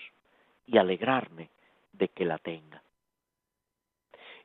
[0.65, 1.49] y alegrarme
[1.93, 2.81] de que la tenga.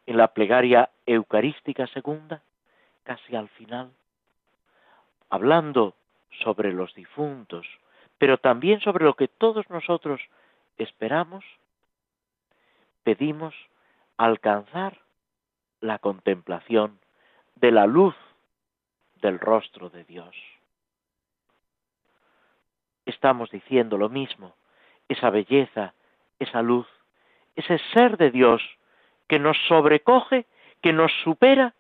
[0.07, 2.43] En la plegaria eucarística segunda,
[3.03, 3.91] casi al final,
[5.31, 5.95] hablando
[6.43, 7.67] sobre los difuntos,
[8.21, 10.21] pero también sobre lo que todos nosotros
[10.77, 11.43] esperamos,
[13.03, 13.55] pedimos
[14.19, 14.99] alcanzar
[15.81, 17.01] la contemplación
[17.55, 18.15] de la luz
[19.23, 20.37] del rostro de Dios.
[23.07, 24.55] Estamos diciendo lo mismo,
[25.09, 25.95] esa belleza,
[26.39, 26.87] esa luz,
[27.57, 28.61] ese ser de Dios
[29.29, 30.45] que nos sobrecoge,
[30.83, 31.75] que nos supera,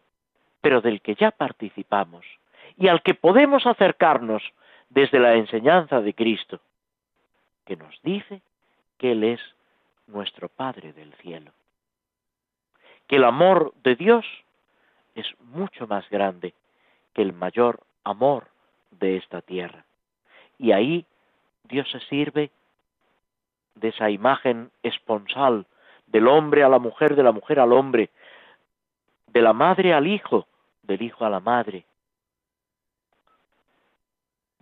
[0.63, 2.25] pero del que ya participamos
[2.79, 4.43] y al que podemos acercarnos
[4.91, 6.61] desde la enseñanza de Cristo,
[7.65, 8.43] que nos dice
[8.99, 9.41] que Él es
[10.07, 11.53] nuestro Padre del cielo
[13.11, 14.25] que el amor de Dios
[15.17, 16.55] es mucho más grande
[17.13, 18.47] que el mayor amor
[18.93, 19.85] de esta tierra.
[20.59, 21.05] Y ahí
[21.65, 22.53] Dios se sirve
[23.75, 25.67] de esa imagen esponsal
[26.07, 28.11] del hombre a la mujer, de la mujer al hombre,
[29.27, 30.47] de la madre al hijo,
[30.85, 31.85] del hijo a la madre,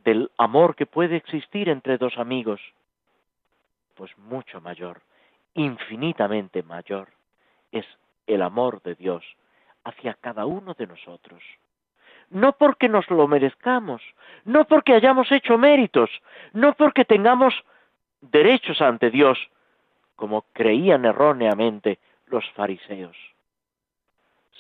[0.08, 2.62] del amor que puede existir entre dos amigos,
[3.94, 5.02] pues mucho mayor,
[5.52, 7.08] infinitamente mayor,
[7.72, 7.84] es
[8.26, 9.22] el amor de Dios
[9.84, 11.42] hacia cada uno de nosotros.
[12.30, 14.00] No porque nos lo merezcamos,
[14.46, 16.08] no porque hayamos hecho méritos,
[16.54, 17.52] no porque tengamos
[18.22, 19.38] derechos ante Dios,
[20.16, 23.16] como creían erróneamente los fariseos,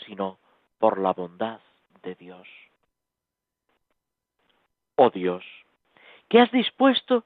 [0.04, 0.36] sino
[0.78, 1.60] por la bondad
[2.02, 2.46] de Dios.
[5.00, 5.44] Oh Dios,
[6.28, 7.22] que has dispuesto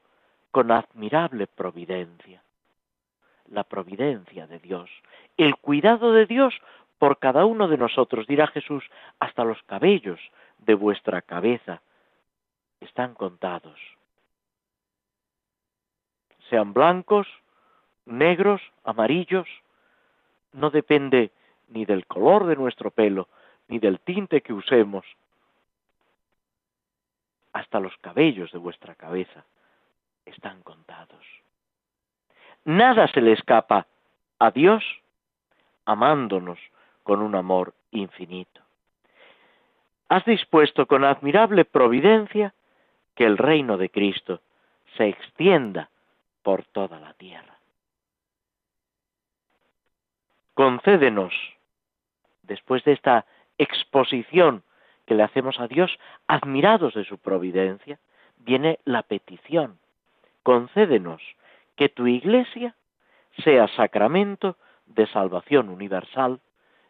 [0.51, 2.43] con admirable providencia,
[3.47, 4.91] la providencia de Dios,
[5.37, 6.53] el cuidado de Dios
[6.99, 8.83] por cada uno de nosotros, dirá Jesús,
[9.19, 10.19] hasta los cabellos
[10.59, 11.81] de vuestra cabeza
[12.79, 13.79] están contados.
[16.51, 17.27] Sean blancos,
[18.05, 19.47] negros, amarillos,
[20.51, 21.31] no depende
[21.69, 23.29] ni del color de nuestro pelo,
[23.67, 25.07] ni del tinte que usemos,
[27.53, 29.45] hasta los cabellos de vuestra cabeza
[30.25, 31.25] están contados.
[32.65, 33.87] Nada se le escapa
[34.39, 34.83] a Dios
[35.85, 36.59] amándonos
[37.03, 38.61] con un amor infinito.
[40.09, 42.53] Has dispuesto con admirable providencia
[43.15, 44.41] que el reino de Cristo
[44.97, 45.89] se extienda
[46.41, 47.57] por toda la tierra.
[50.53, 51.33] Concédenos,
[52.43, 53.25] después de esta
[53.57, 54.63] exposición
[55.05, 57.99] que le hacemos a Dios, admirados de su providencia,
[58.37, 59.77] viene la petición.
[60.43, 61.21] Concédenos
[61.75, 62.75] que tu iglesia
[63.43, 66.39] sea sacramento de salvación universal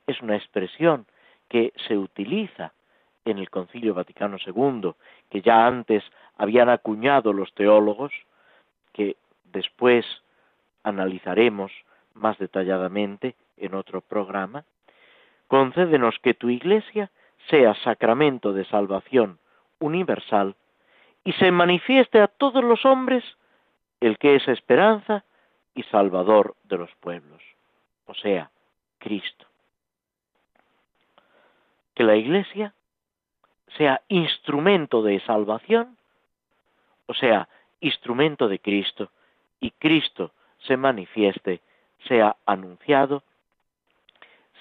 [0.07, 1.05] es una expresión
[1.47, 2.73] que se utiliza
[3.25, 4.93] en el Concilio Vaticano II,
[5.29, 6.03] que ya antes
[6.37, 8.11] habían acuñado los teólogos,
[8.91, 10.05] que después
[10.83, 11.71] analizaremos
[12.13, 14.65] más detalladamente en otro programa,
[15.47, 17.11] concédenos que tu Iglesia
[17.49, 19.39] sea sacramento de salvación
[19.79, 20.55] universal
[21.23, 23.23] y se manifieste a todos los hombres
[23.99, 25.23] el que es esperanza
[25.75, 27.41] y salvador de los pueblos
[28.05, 28.51] o sea,
[28.99, 29.45] Cristo.
[31.95, 32.73] Que la Iglesia
[33.77, 35.97] sea instrumento de salvación,
[37.07, 37.47] o sea,
[37.79, 39.09] instrumento de Cristo,
[39.59, 41.61] y Cristo se manifieste,
[42.07, 43.23] sea anunciado,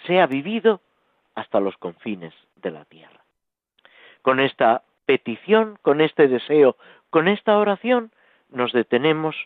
[0.07, 0.81] sea vivido
[1.35, 2.35] hasta los confines
[4.23, 6.77] Con esta petición, con este deseo,
[7.11, 8.13] con esta oración,
[8.49, 9.37] nos detenemos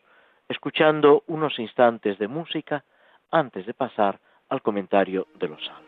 [0.49, 2.85] escuchando unos instantes de música
[3.31, 5.86] antes de pasar al comentario de los salmos.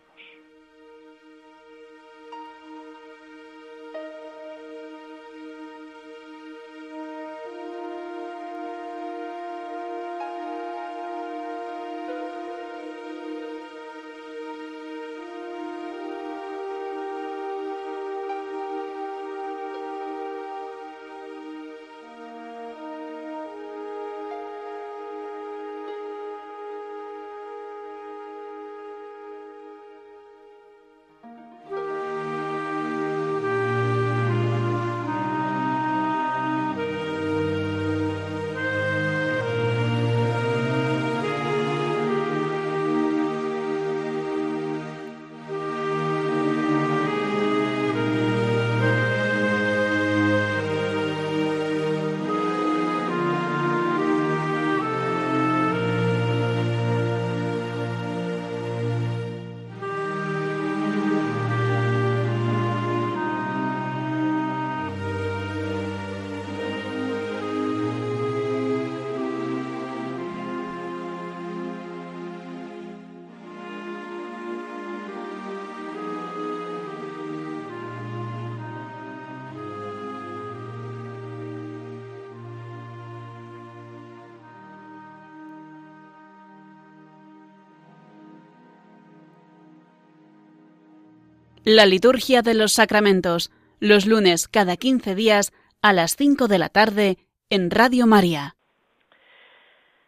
[91.71, 95.53] La liturgia de los sacramentos, los lunes cada 15 días
[95.83, 97.19] a las 5 de la tarde
[97.51, 98.57] en Radio María.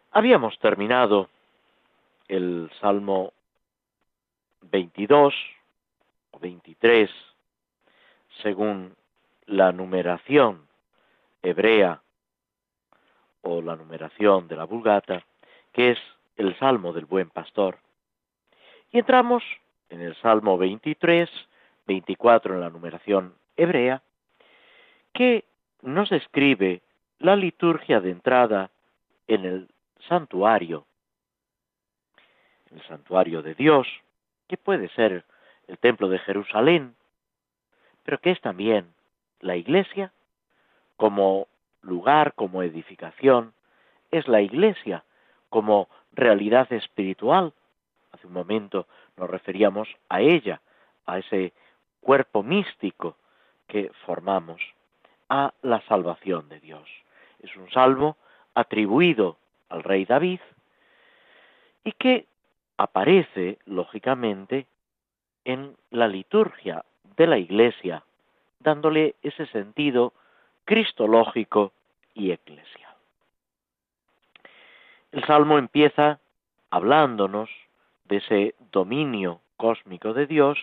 [0.09, 1.29] Habíamos terminado
[2.27, 3.33] el Salmo
[4.71, 5.35] 22
[6.31, 7.11] o 23
[8.41, 8.95] según
[9.45, 10.65] la numeración
[11.43, 12.01] hebrea
[13.43, 15.23] o la numeración de la Vulgata,
[15.73, 15.99] que es
[16.37, 17.77] el Salmo del Buen Pastor.
[18.91, 19.43] Y entramos
[19.91, 21.29] en el Salmo 23,
[21.87, 24.01] 24 en la numeración hebrea,
[25.13, 25.45] que
[25.81, 26.81] nos describe
[27.19, 28.71] la liturgia de entrada
[29.27, 29.69] en el
[30.07, 30.85] santuario,
[32.71, 33.87] el santuario de Dios,
[34.47, 35.23] que puede ser
[35.67, 36.95] el templo de Jerusalén,
[38.03, 38.93] pero que es también
[39.39, 40.11] la iglesia
[40.97, 41.47] como
[41.81, 43.53] lugar, como edificación,
[44.11, 45.03] es la iglesia
[45.49, 47.53] como realidad espiritual.
[48.11, 50.61] Hace un momento nos referíamos a ella,
[51.05, 51.53] a ese
[52.01, 53.15] cuerpo místico
[53.67, 54.61] que formamos
[55.29, 56.89] a la salvación de Dios.
[57.39, 58.17] Es un salmo
[58.53, 59.37] atribuido
[59.69, 60.41] al rey David
[61.83, 62.27] y que
[62.77, 64.67] aparece, lógicamente,
[65.45, 66.83] en la liturgia
[67.15, 68.03] de la Iglesia,
[68.59, 70.13] dándole ese sentido
[70.65, 71.71] cristológico
[72.13, 72.93] y eclesial.
[75.11, 76.19] El salmo empieza
[76.69, 77.49] hablándonos
[78.05, 80.57] de ese dominio cósmico de Dios,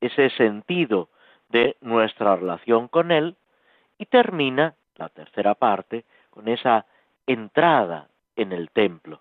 [0.00, 1.08] ese sentido
[1.48, 3.36] de nuestra relación con Él
[3.98, 6.86] y termina la tercera parte con esa
[7.26, 9.20] entrada en el templo,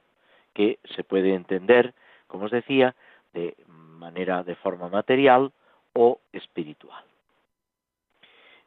[0.53, 1.93] que se puede entender,
[2.27, 2.95] como os decía,
[3.33, 5.51] de manera de forma material
[5.93, 7.03] o espiritual.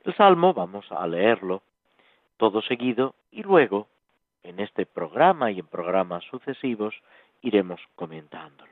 [0.04, 1.62] El Salmo vamos a leerlo
[2.36, 3.86] todo seguido y luego
[4.42, 6.94] en este programa y en programas sucesivos
[7.40, 8.71] iremos comentándolo.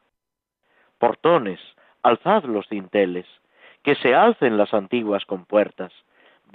[1.01, 1.59] portones,
[2.03, 3.25] alzad los dinteles,
[3.81, 5.91] que se alcen las antiguas compuertas.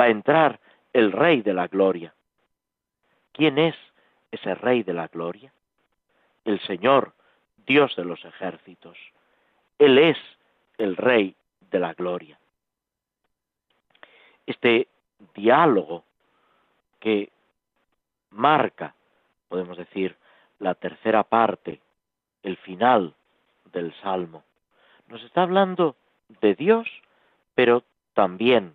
[0.01, 0.61] Va a entrar
[0.92, 2.14] el Rey de la Gloria.
[3.32, 3.74] ¿Quién es
[4.30, 5.53] ese Rey de la Gloria?
[6.44, 7.12] El Señor,
[7.66, 8.97] Dios de los ejércitos.
[9.80, 10.16] Él es
[10.78, 11.34] el Rey
[11.72, 12.38] de la Gloria.
[14.47, 14.86] Este
[15.34, 16.05] diálogo
[17.01, 17.32] que
[18.30, 18.94] marca,
[19.49, 20.14] podemos decir,
[20.61, 21.80] la tercera parte,
[22.44, 23.12] el final
[23.73, 24.45] del Salmo,
[25.09, 25.97] nos está hablando
[26.41, 26.89] de Dios,
[27.55, 28.75] pero también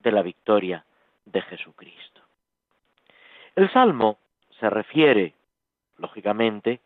[0.00, 0.84] de la victoria
[1.24, 2.20] de Jesucristo.
[3.54, 4.18] El Salmo
[4.58, 5.34] se refiere,
[5.98, 6.80] lógicamente,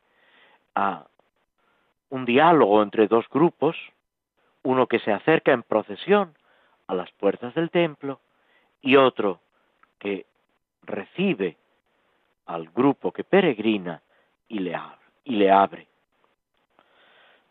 [0.75, 1.07] a
[2.11, 3.77] un diálogo entre dos grupos,
[4.63, 6.35] uno que se acerca en procesión
[6.87, 8.21] a las puertas del templo
[8.81, 9.41] y otro
[9.99, 10.27] que
[10.83, 11.57] recibe
[12.47, 14.03] al grupo que peregrina
[14.49, 15.87] y le abre.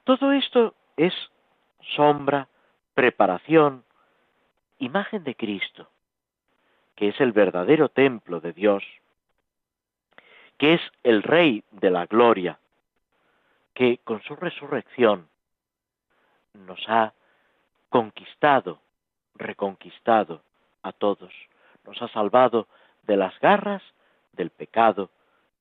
[0.05, 1.13] Todo esto es
[1.95, 2.47] sombra,
[2.93, 3.83] preparación,
[4.77, 5.89] imagen de Cristo,
[6.95, 8.83] que es el verdadero templo de Dios,
[10.59, 12.59] que es el Rey de la Gloria,
[13.73, 15.27] que con su resurrección
[16.53, 17.13] nos ha
[17.89, 18.79] conquistado,
[19.33, 20.43] reconquistado
[20.83, 21.33] a todos,
[21.83, 22.67] nos ha salvado
[23.03, 23.81] de las garras
[24.33, 25.09] del pecado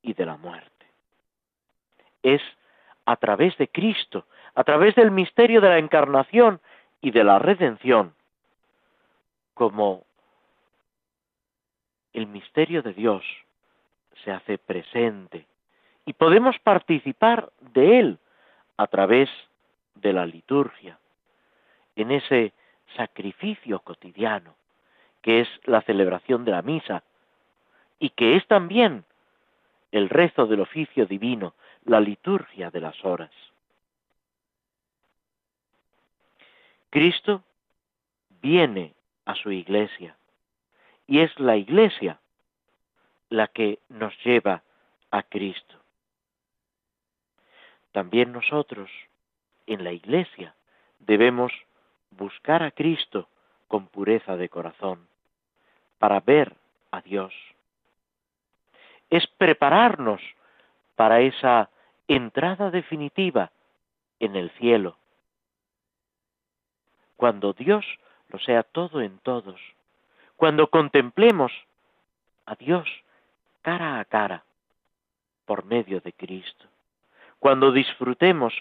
[0.02, 0.86] y de la muerte.
[2.22, 2.42] Es
[3.06, 6.60] a través de Cristo, a través del misterio de la encarnación
[7.00, 8.14] y de la redención,
[9.54, 10.04] como
[12.12, 13.24] el misterio de Dios
[14.24, 15.46] se hace presente
[16.06, 18.18] y podemos participar de él
[18.76, 19.28] a través
[19.94, 20.98] de la liturgia,
[21.96, 22.52] en ese
[22.96, 24.54] sacrificio cotidiano
[25.24, 27.02] que es la celebración de la misa
[27.98, 29.04] y que es también
[29.90, 31.54] el rezo del oficio divino,
[31.86, 33.30] la liturgia de las horas.
[36.94, 37.42] Cristo
[38.40, 40.16] viene a su iglesia
[41.08, 42.20] y es la iglesia
[43.30, 44.62] la que nos lleva
[45.10, 45.74] a Cristo.
[47.90, 48.88] También nosotros
[49.66, 50.54] en la iglesia
[51.00, 51.52] debemos
[52.12, 53.28] buscar a Cristo
[53.66, 55.08] con pureza de corazón
[55.98, 56.54] para ver
[56.92, 57.34] a Dios.
[59.10, 60.20] Es prepararnos
[60.94, 61.70] para esa
[62.06, 63.50] entrada definitiva
[64.20, 64.96] en el cielo,
[67.16, 67.84] cuando Dios
[68.28, 69.60] lo sea todo en todos,
[70.36, 71.52] cuando contemplemos
[72.46, 72.88] a Dios
[73.62, 74.44] cara a cara
[75.46, 76.66] por medio de Cristo,
[77.38, 78.54] cuando disfrutemos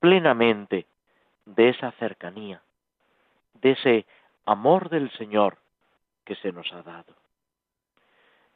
[0.00, 0.86] plenamente
[1.44, 2.62] de esa cercanía,
[3.54, 4.06] de ese
[4.44, 5.58] amor del Señor
[6.24, 7.14] que se nos ha dado.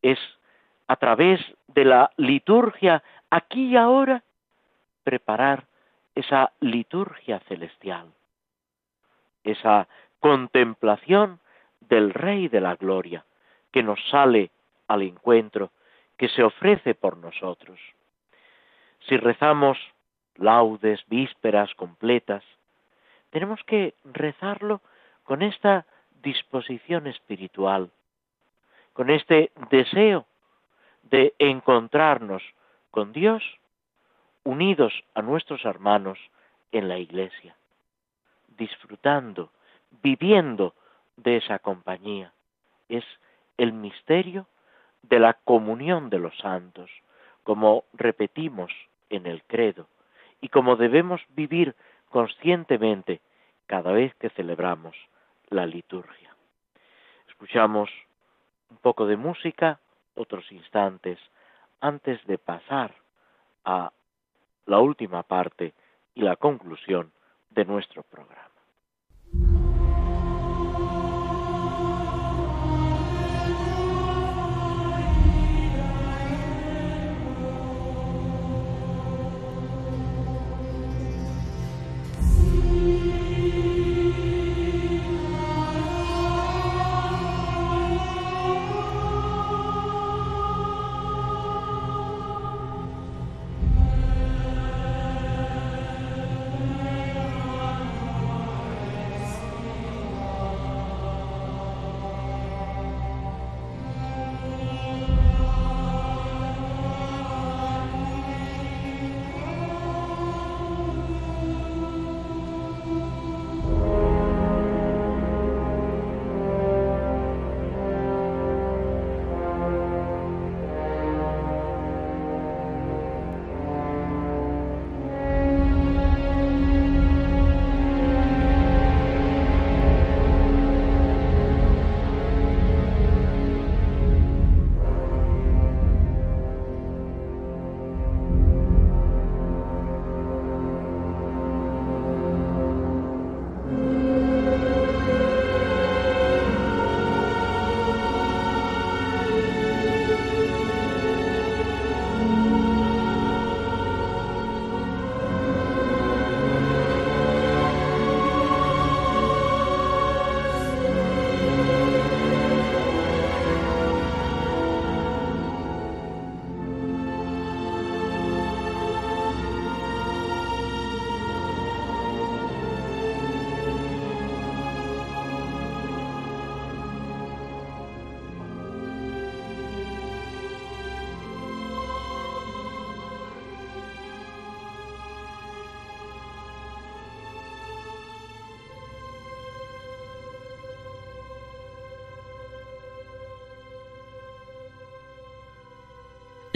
[0.03, 0.19] Es
[0.87, 4.23] a través de la liturgia aquí y ahora
[5.05, 5.65] preparar
[6.15, 8.13] esa liturgia celestial,
[9.45, 9.89] esa
[10.21, 11.41] contemplación
[11.81, 13.25] del Rey de la Gloria
[13.73, 14.51] que nos sale
[14.87, 15.71] al encuentro,
[16.17, 17.81] que se ofrece por nosotros.
[19.09, 19.79] Si rezamos
[20.37, 22.45] laudes, vísperas completas,
[23.31, 24.81] tenemos que rezarlo
[25.25, 25.87] con esta
[26.23, 27.91] disposición espiritual,
[28.93, 30.27] con este deseo
[31.03, 32.43] de encontrarnos
[32.91, 33.43] con Dios
[34.45, 36.19] unidos a nuestros hermanos
[36.73, 37.57] en la iglesia,
[38.57, 39.51] disfrutando,
[40.03, 40.75] viviendo
[41.17, 42.33] de esa compañía.
[42.89, 43.05] Es
[43.57, 44.47] el misterio
[45.03, 46.91] de la comunión de los santos,
[47.43, 48.73] como repetimos
[49.11, 49.89] en el credo
[50.41, 51.75] y como debemos vivir
[52.09, 53.21] conscientemente
[53.67, 54.97] cada vez que celebramos
[55.49, 56.35] la liturgia.
[57.29, 57.91] Escuchamos
[58.71, 59.81] un poco de música,
[60.15, 61.19] otros instantes,
[61.81, 62.95] antes de pasar
[63.65, 63.93] a
[64.67, 65.75] la última parte
[66.15, 67.13] y la conclusión
[67.55, 68.52] de nuestro programa.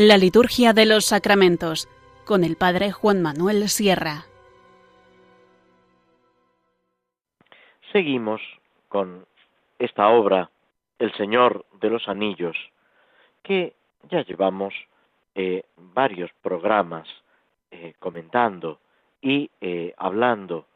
[0.09, 1.89] La liturgia de los sacramentos
[2.25, 4.27] con el Padre Juan Manuel Sierra.
[7.91, 8.41] Seguimos
[8.89, 9.27] con
[9.81, 10.49] esta obra,
[11.01, 12.57] El Señor de los Anillos,
[13.43, 13.75] que
[14.09, 14.73] ya llevamos
[15.35, 17.09] eh, varios programas
[17.73, 18.79] eh, comentando
[19.21, 20.67] y eh, hablando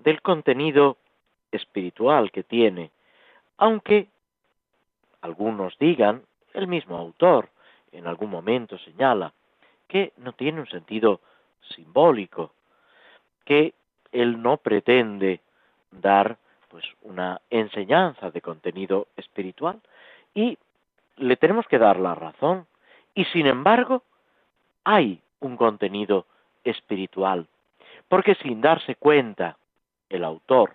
[0.00, 0.96] del contenido
[1.52, 2.90] espiritual que tiene,
[3.56, 4.08] aunque
[5.20, 6.24] algunos digan,
[6.54, 7.50] el mismo autor
[7.92, 9.32] en algún momento señala,
[9.88, 11.20] que no tiene un sentido
[11.74, 12.52] simbólico,
[13.44, 13.74] que
[14.12, 15.40] él no pretende
[15.90, 16.38] dar
[16.68, 19.80] pues una enseñanza de contenido espiritual.
[20.34, 20.56] Y
[21.16, 22.66] le tenemos que dar la razón.
[23.14, 24.04] Y sin embargo
[24.84, 26.26] hay un contenido
[26.62, 27.48] espiritual.
[28.08, 29.56] Porque sin darse cuenta
[30.08, 30.74] el autor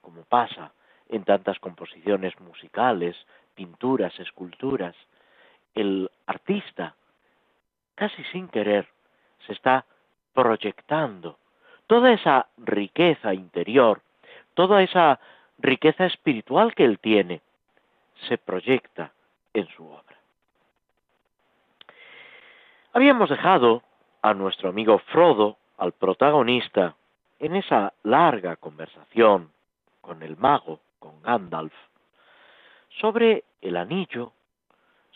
[0.00, 0.72] como pasa
[1.08, 3.16] en tantas composiciones musicales,
[3.54, 4.94] pinturas, esculturas,
[5.74, 6.94] el artista,
[7.94, 8.88] casi sin querer,
[9.46, 9.84] se está
[10.32, 11.38] proyectando
[11.86, 14.00] toda esa riqueza interior,
[14.54, 15.18] toda esa
[15.58, 17.40] riqueza espiritual que él tiene,
[18.28, 19.12] se proyecta
[19.54, 20.16] en su obra.
[22.92, 23.82] Habíamos dejado
[24.22, 26.94] a nuestro amigo Frodo, al protagonista,
[27.38, 29.50] en esa larga conversación
[30.00, 31.72] con el mago, con Gandalf,
[33.00, 34.32] sobre el anillo,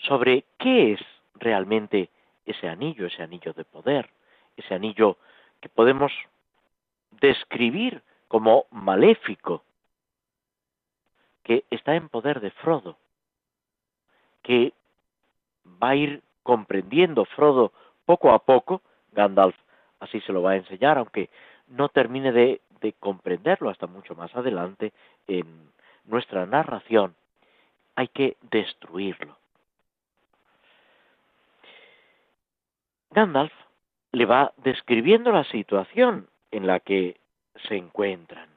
[0.07, 1.01] sobre qué es
[1.35, 2.11] realmente
[2.47, 4.11] ese anillo, ese anillo de poder,
[4.57, 5.17] ese anillo
[5.61, 6.13] que podemos
[7.21, 9.63] describir como maléfico,
[11.43, 12.97] que está en poder de Frodo,
[14.43, 14.73] que
[15.83, 17.73] va a ir comprendiendo Frodo
[18.05, 18.83] poco a poco,
[19.13, 19.57] Gandalf
[20.01, 21.31] así se lo va a enseñar, aunque
[21.69, 24.93] no termine de, de comprenderlo hasta mucho más adelante
[25.27, 25.71] en
[26.05, 27.15] nuestra narración,
[27.95, 29.37] hay que destruirlo.
[33.15, 33.53] Gandalf
[34.11, 37.17] le va describiendo la situación en la que
[37.69, 38.49] se encuentran.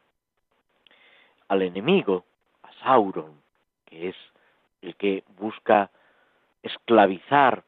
[1.47, 2.25] Al enemigo,
[2.63, 3.39] a Sauron,
[3.85, 4.15] que es
[4.81, 5.91] el que busca
[6.63, 7.63] esclavizar,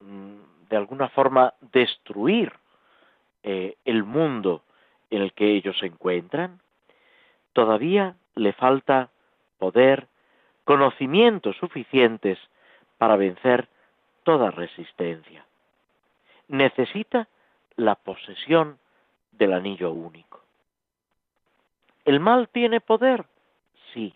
[0.00, 2.52] mm, de alguna forma destruir
[3.42, 4.64] eh, el mundo
[5.08, 6.60] en el que ellos se encuentran,
[7.54, 9.08] todavía le falta
[9.56, 10.08] poder,
[10.64, 12.38] conocimientos suficientes
[12.98, 13.68] para vencer
[14.24, 15.46] toda resistencia
[16.48, 17.28] necesita
[17.76, 18.78] la posesión
[19.32, 20.42] del anillo único.
[22.04, 23.26] ¿El mal tiene poder?
[23.92, 24.14] Sí,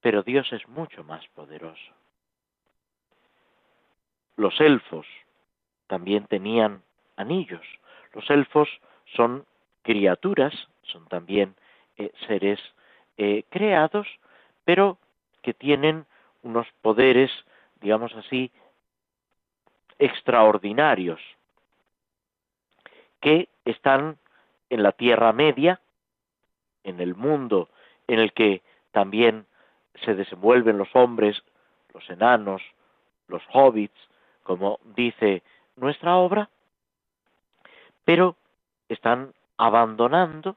[0.00, 1.92] pero Dios es mucho más poderoso.
[4.36, 5.06] Los elfos
[5.86, 6.82] también tenían
[7.16, 7.66] anillos.
[8.12, 8.68] Los elfos
[9.16, 9.44] son
[9.82, 11.54] criaturas, son también
[11.96, 12.60] eh, seres
[13.16, 14.06] eh, creados,
[14.64, 14.98] pero
[15.42, 16.06] que tienen
[16.42, 17.30] unos poderes,
[17.80, 18.52] digamos así,
[19.98, 21.20] extraordinarios
[23.20, 24.18] que están
[24.70, 25.80] en la Tierra Media,
[26.84, 27.68] en el mundo
[28.06, 29.46] en el que también
[30.04, 31.42] se desenvuelven los hombres,
[31.92, 32.62] los enanos,
[33.26, 33.98] los hobbits,
[34.42, 35.42] como dice
[35.76, 36.48] nuestra obra,
[38.04, 38.36] pero
[38.88, 40.56] están abandonando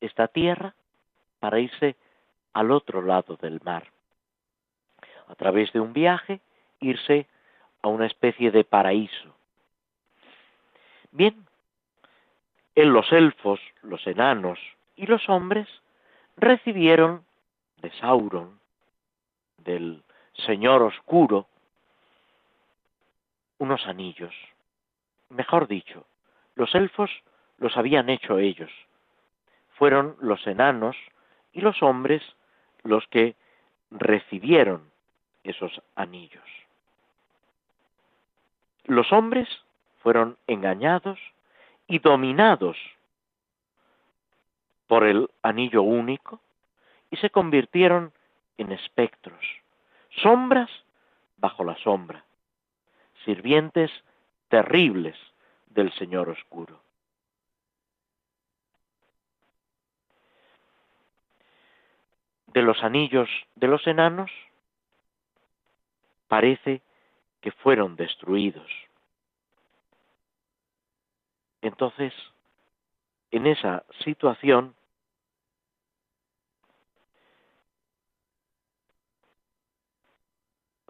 [0.00, 0.74] esta tierra
[1.38, 1.96] para irse
[2.52, 3.84] al otro lado del mar.
[5.28, 6.40] A través de un viaje,
[6.80, 7.26] irse
[7.84, 9.36] a una especie de paraíso.
[11.12, 11.46] Bien,
[12.74, 14.58] en los elfos, los enanos
[14.96, 15.68] y los hombres
[16.38, 17.26] recibieron
[17.82, 18.58] de Sauron,
[19.58, 20.02] del
[20.46, 21.46] Señor Oscuro,
[23.58, 24.34] unos anillos.
[25.28, 26.06] Mejor dicho,
[26.54, 27.10] los elfos
[27.58, 28.70] los habían hecho ellos.
[29.74, 30.96] Fueron los enanos
[31.52, 32.22] y los hombres
[32.82, 33.36] los que
[33.90, 34.90] recibieron
[35.42, 36.63] esos anillos
[38.84, 39.48] los hombres
[40.02, 41.18] fueron engañados
[41.86, 42.76] y dominados
[44.86, 46.40] por el anillo único
[47.10, 48.12] y se convirtieron
[48.58, 49.40] en espectros,
[50.22, 50.70] sombras
[51.38, 52.24] bajo la sombra,
[53.24, 53.90] sirvientes
[54.48, 55.16] terribles
[55.66, 56.80] del Señor Oscuro.
[62.46, 64.30] De los anillos de los enanos
[66.28, 66.82] parece
[67.44, 68.66] que fueron destruidos.
[71.60, 72.14] Entonces,
[73.30, 74.74] en esa situación,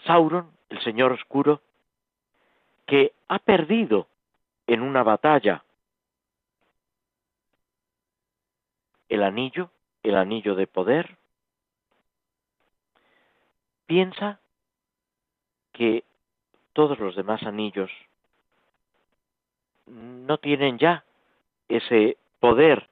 [0.04, 1.60] Sauron, el Señor Oscuro,
[2.86, 4.06] que ha perdido
[4.68, 5.64] en una batalla
[9.08, 9.72] el anillo,
[10.04, 11.16] el anillo de poder,
[13.86, 14.38] piensa
[15.72, 16.04] que
[16.74, 17.90] todos los demás anillos
[19.86, 21.04] no tienen ya
[21.68, 22.88] ese poder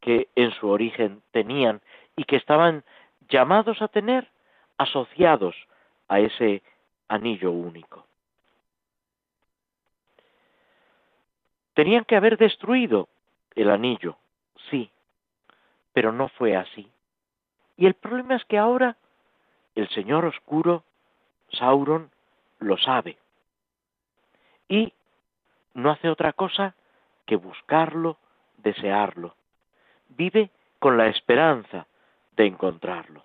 [0.00, 1.80] que en su origen tenían
[2.16, 2.84] y que estaban
[3.28, 4.28] llamados a tener
[4.78, 5.54] asociados
[6.08, 6.62] a ese
[7.08, 8.06] anillo único.
[11.74, 13.08] Tenían que haber destruido
[13.54, 14.16] el anillo,
[14.70, 14.90] sí,
[15.92, 16.90] pero no fue así.
[17.76, 18.96] Y el problema es que ahora
[19.74, 20.82] el Señor Oscuro,
[21.52, 22.10] Sauron,
[22.58, 23.18] lo sabe.
[24.68, 24.92] Y
[25.74, 26.74] no hace otra cosa
[27.26, 28.18] que buscarlo,
[28.58, 29.34] desearlo.
[30.08, 31.86] Vive con la esperanza
[32.36, 33.24] de encontrarlo.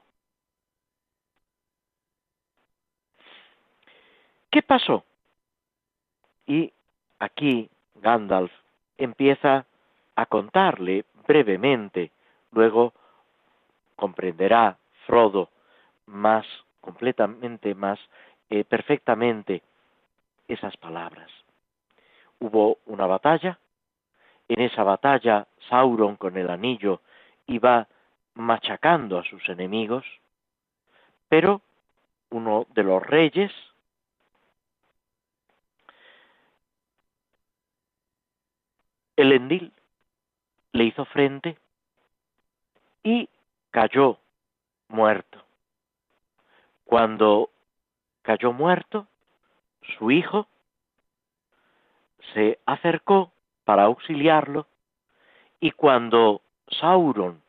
[4.52, 5.04] ¿Qué pasó?
[6.46, 6.72] Y
[7.20, 8.52] aquí Gandalf
[8.98, 9.66] empieza
[10.16, 12.12] a contarle brevemente,
[12.52, 12.94] luego
[13.96, 15.50] comprenderá Frodo
[16.06, 16.46] más
[16.82, 18.00] completamente, más
[18.50, 19.62] eh, perfectamente
[20.48, 21.30] esas palabras.
[22.40, 23.60] Hubo una batalla,
[24.48, 27.02] en esa batalla Sauron con el anillo
[27.48, 27.88] iba
[28.36, 30.06] machacando a sus enemigos,
[31.30, 31.62] pero
[32.30, 33.52] uno de los reyes,
[39.16, 39.72] Elendil,
[40.72, 41.58] le hizo frente
[43.04, 43.30] y
[43.70, 44.18] cayó
[44.90, 45.44] muerto.
[46.86, 47.53] Cuando
[48.24, 49.08] cayó muerto,
[49.98, 50.48] su hijo
[52.34, 53.32] se acercó
[53.66, 54.66] para auxiliarlo
[55.60, 56.42] y cuando
[56.80, 57.42] Sauron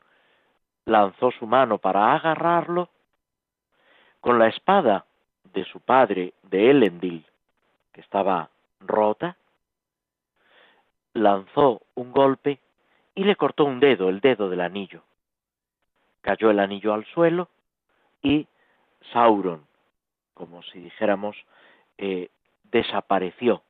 [0.85, 2.91] lanzó su mano para agarrarlo,
[4.21, 5.07] con la espada
[5.53, 7.27] de su padre, de Elendil,
[7.93, 8.51] que estaba
[8.81, 9.37] rota,
[11.13, 12.59] lanzó un golpe
[13.15, 15.03] y le cortó un dedo, el dedo del anillo.
[16.21, 17.49] Cayó el anillo al suelo
[18.23, 18.47] y
[19.13, 19.67] Sauron,
[20.35, 21.37] como si dijéramos,
[21.99, 22.31] eh,
[22.65, 23.63] desapareció,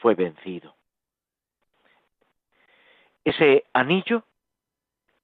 [0.00, 0.74] fue vencido.
[3.24, 4.24] Ese anillo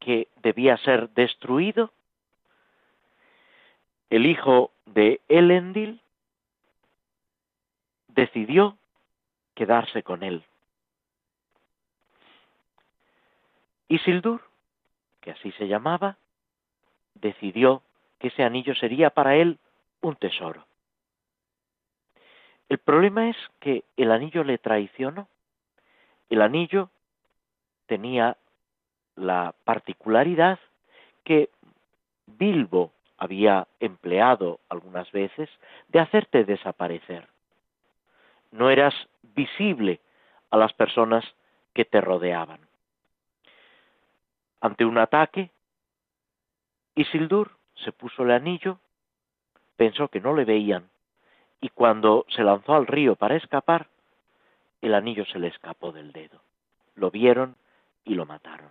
[0.00, 1.92] que debía ser destruido,
[4.10, 6.00] el hijo de Elendil
[8.08, 8.78] decidió
[9.54, 10.44] quedarse con él.
[13.88, 14.42] Isildur,
[15.20, 16.16] que así se llamaba,
[17.14, 17.82] decidió
[18.18, 19.58] que ese anillo sería para él
[20.00, 20.66] un tesoro.
[22.68, 25.28] El problema es que el anillo le traicionó.
[26.28, 26.90] El anillo
[27.86, 28.36] tenía
[29.14, 30.58] la particularidad
[31.24, 31.50] que
[32.26, 35.48] Bilbo había empleado algunas veces
[35.88, 37.28] de hacerte desaparecer.
[38.50, 40.00] No eras visible
[40.50, 41.24] a las personas
[41.72, 42.60] que te rodeaban.
[44.60, 45.50] Ante un ataque,
[46.94, 48.78] Isildur se puso el anillo,
[49.76, 50.88] pensó que no le veían,
[51.60, 53.88] y cuando se lanzó al río para escapar,
[54.80, 56.40] el anillo se le escapó del dedo.
[56.94, 57.56] Lo vieron
[58.04, 58.70] y lo mataron.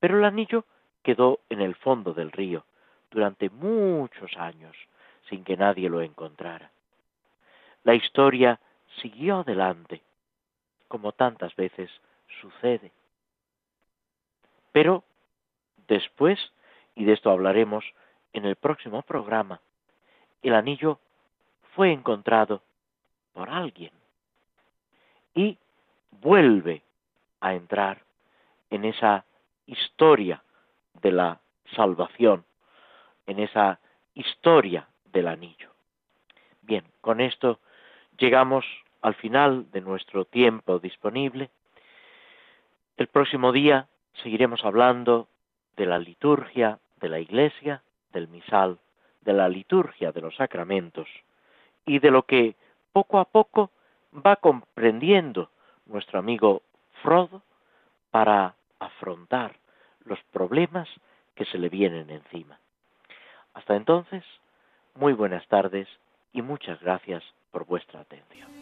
[0.00, 0.64] Pero el anillo
[1.02, 2.64] quedó en el fondo del río
[3.10, 4.76] durante muchos años
[5.28, 6.70] sin que nadie lo encontrara.
[7.84, 8.60] La historia
[9.00, 10.02] siguió adelante,
[10.88, 11.90] como tantas veces
[12.40, 12.92] sucede.
[14.72, 15.04] Pero
[15.88, 16.38] después,
[16.94, 17.84] y de esto hablaremos
[18.32, 19.60] en el próximo programa,
[20.42, 20.98] el anillo
[21.74, 22.62] fue encontrado
[23.32, 23.92] por alguien
[25.34, 25.58] y
[26.10, 26.82] vuelve
[27.40, 28.02] a entrar
[28.70, 29.24] en esa
[29.66, 30.42] historia
[31.00, 31.40] de la
[31.74, 32.44] salvación,
[33.26, 33.80] en esa
[34.14, 35.70] historia del anillo.
[36.62, 37.58] Bien, con esto
[38.18, 38.64] llegamos
[39.00, 41.50] al final de nuestro tiempo disponible.
[42.96, 43.88] El próximo día
[44.22, 45.28] seguiremos hablando
[45.76, 48.78] de la liturgia de la Iglesia, del misal,
[49.22, 51.08] de la liturgia de los sacramentos
[51.86, 52.54] y de lo que
[52.92, 53.70] poco a poco
[54.14, 55.50] va comprendiendo
[55.86, 56.62] nuestro amigo
[57.02, 57.42] Frodo
[58.10, 59.56] para afrontar
[60.04, 60.88] los problemas
[61.34, 62.58] que se le vienen encima.
[63.54, 64.24] Hasta entonces,
[64.94, 65.88] muy buenas tardes
[66.32, 68.61] y muchas gracias por vuestra atención.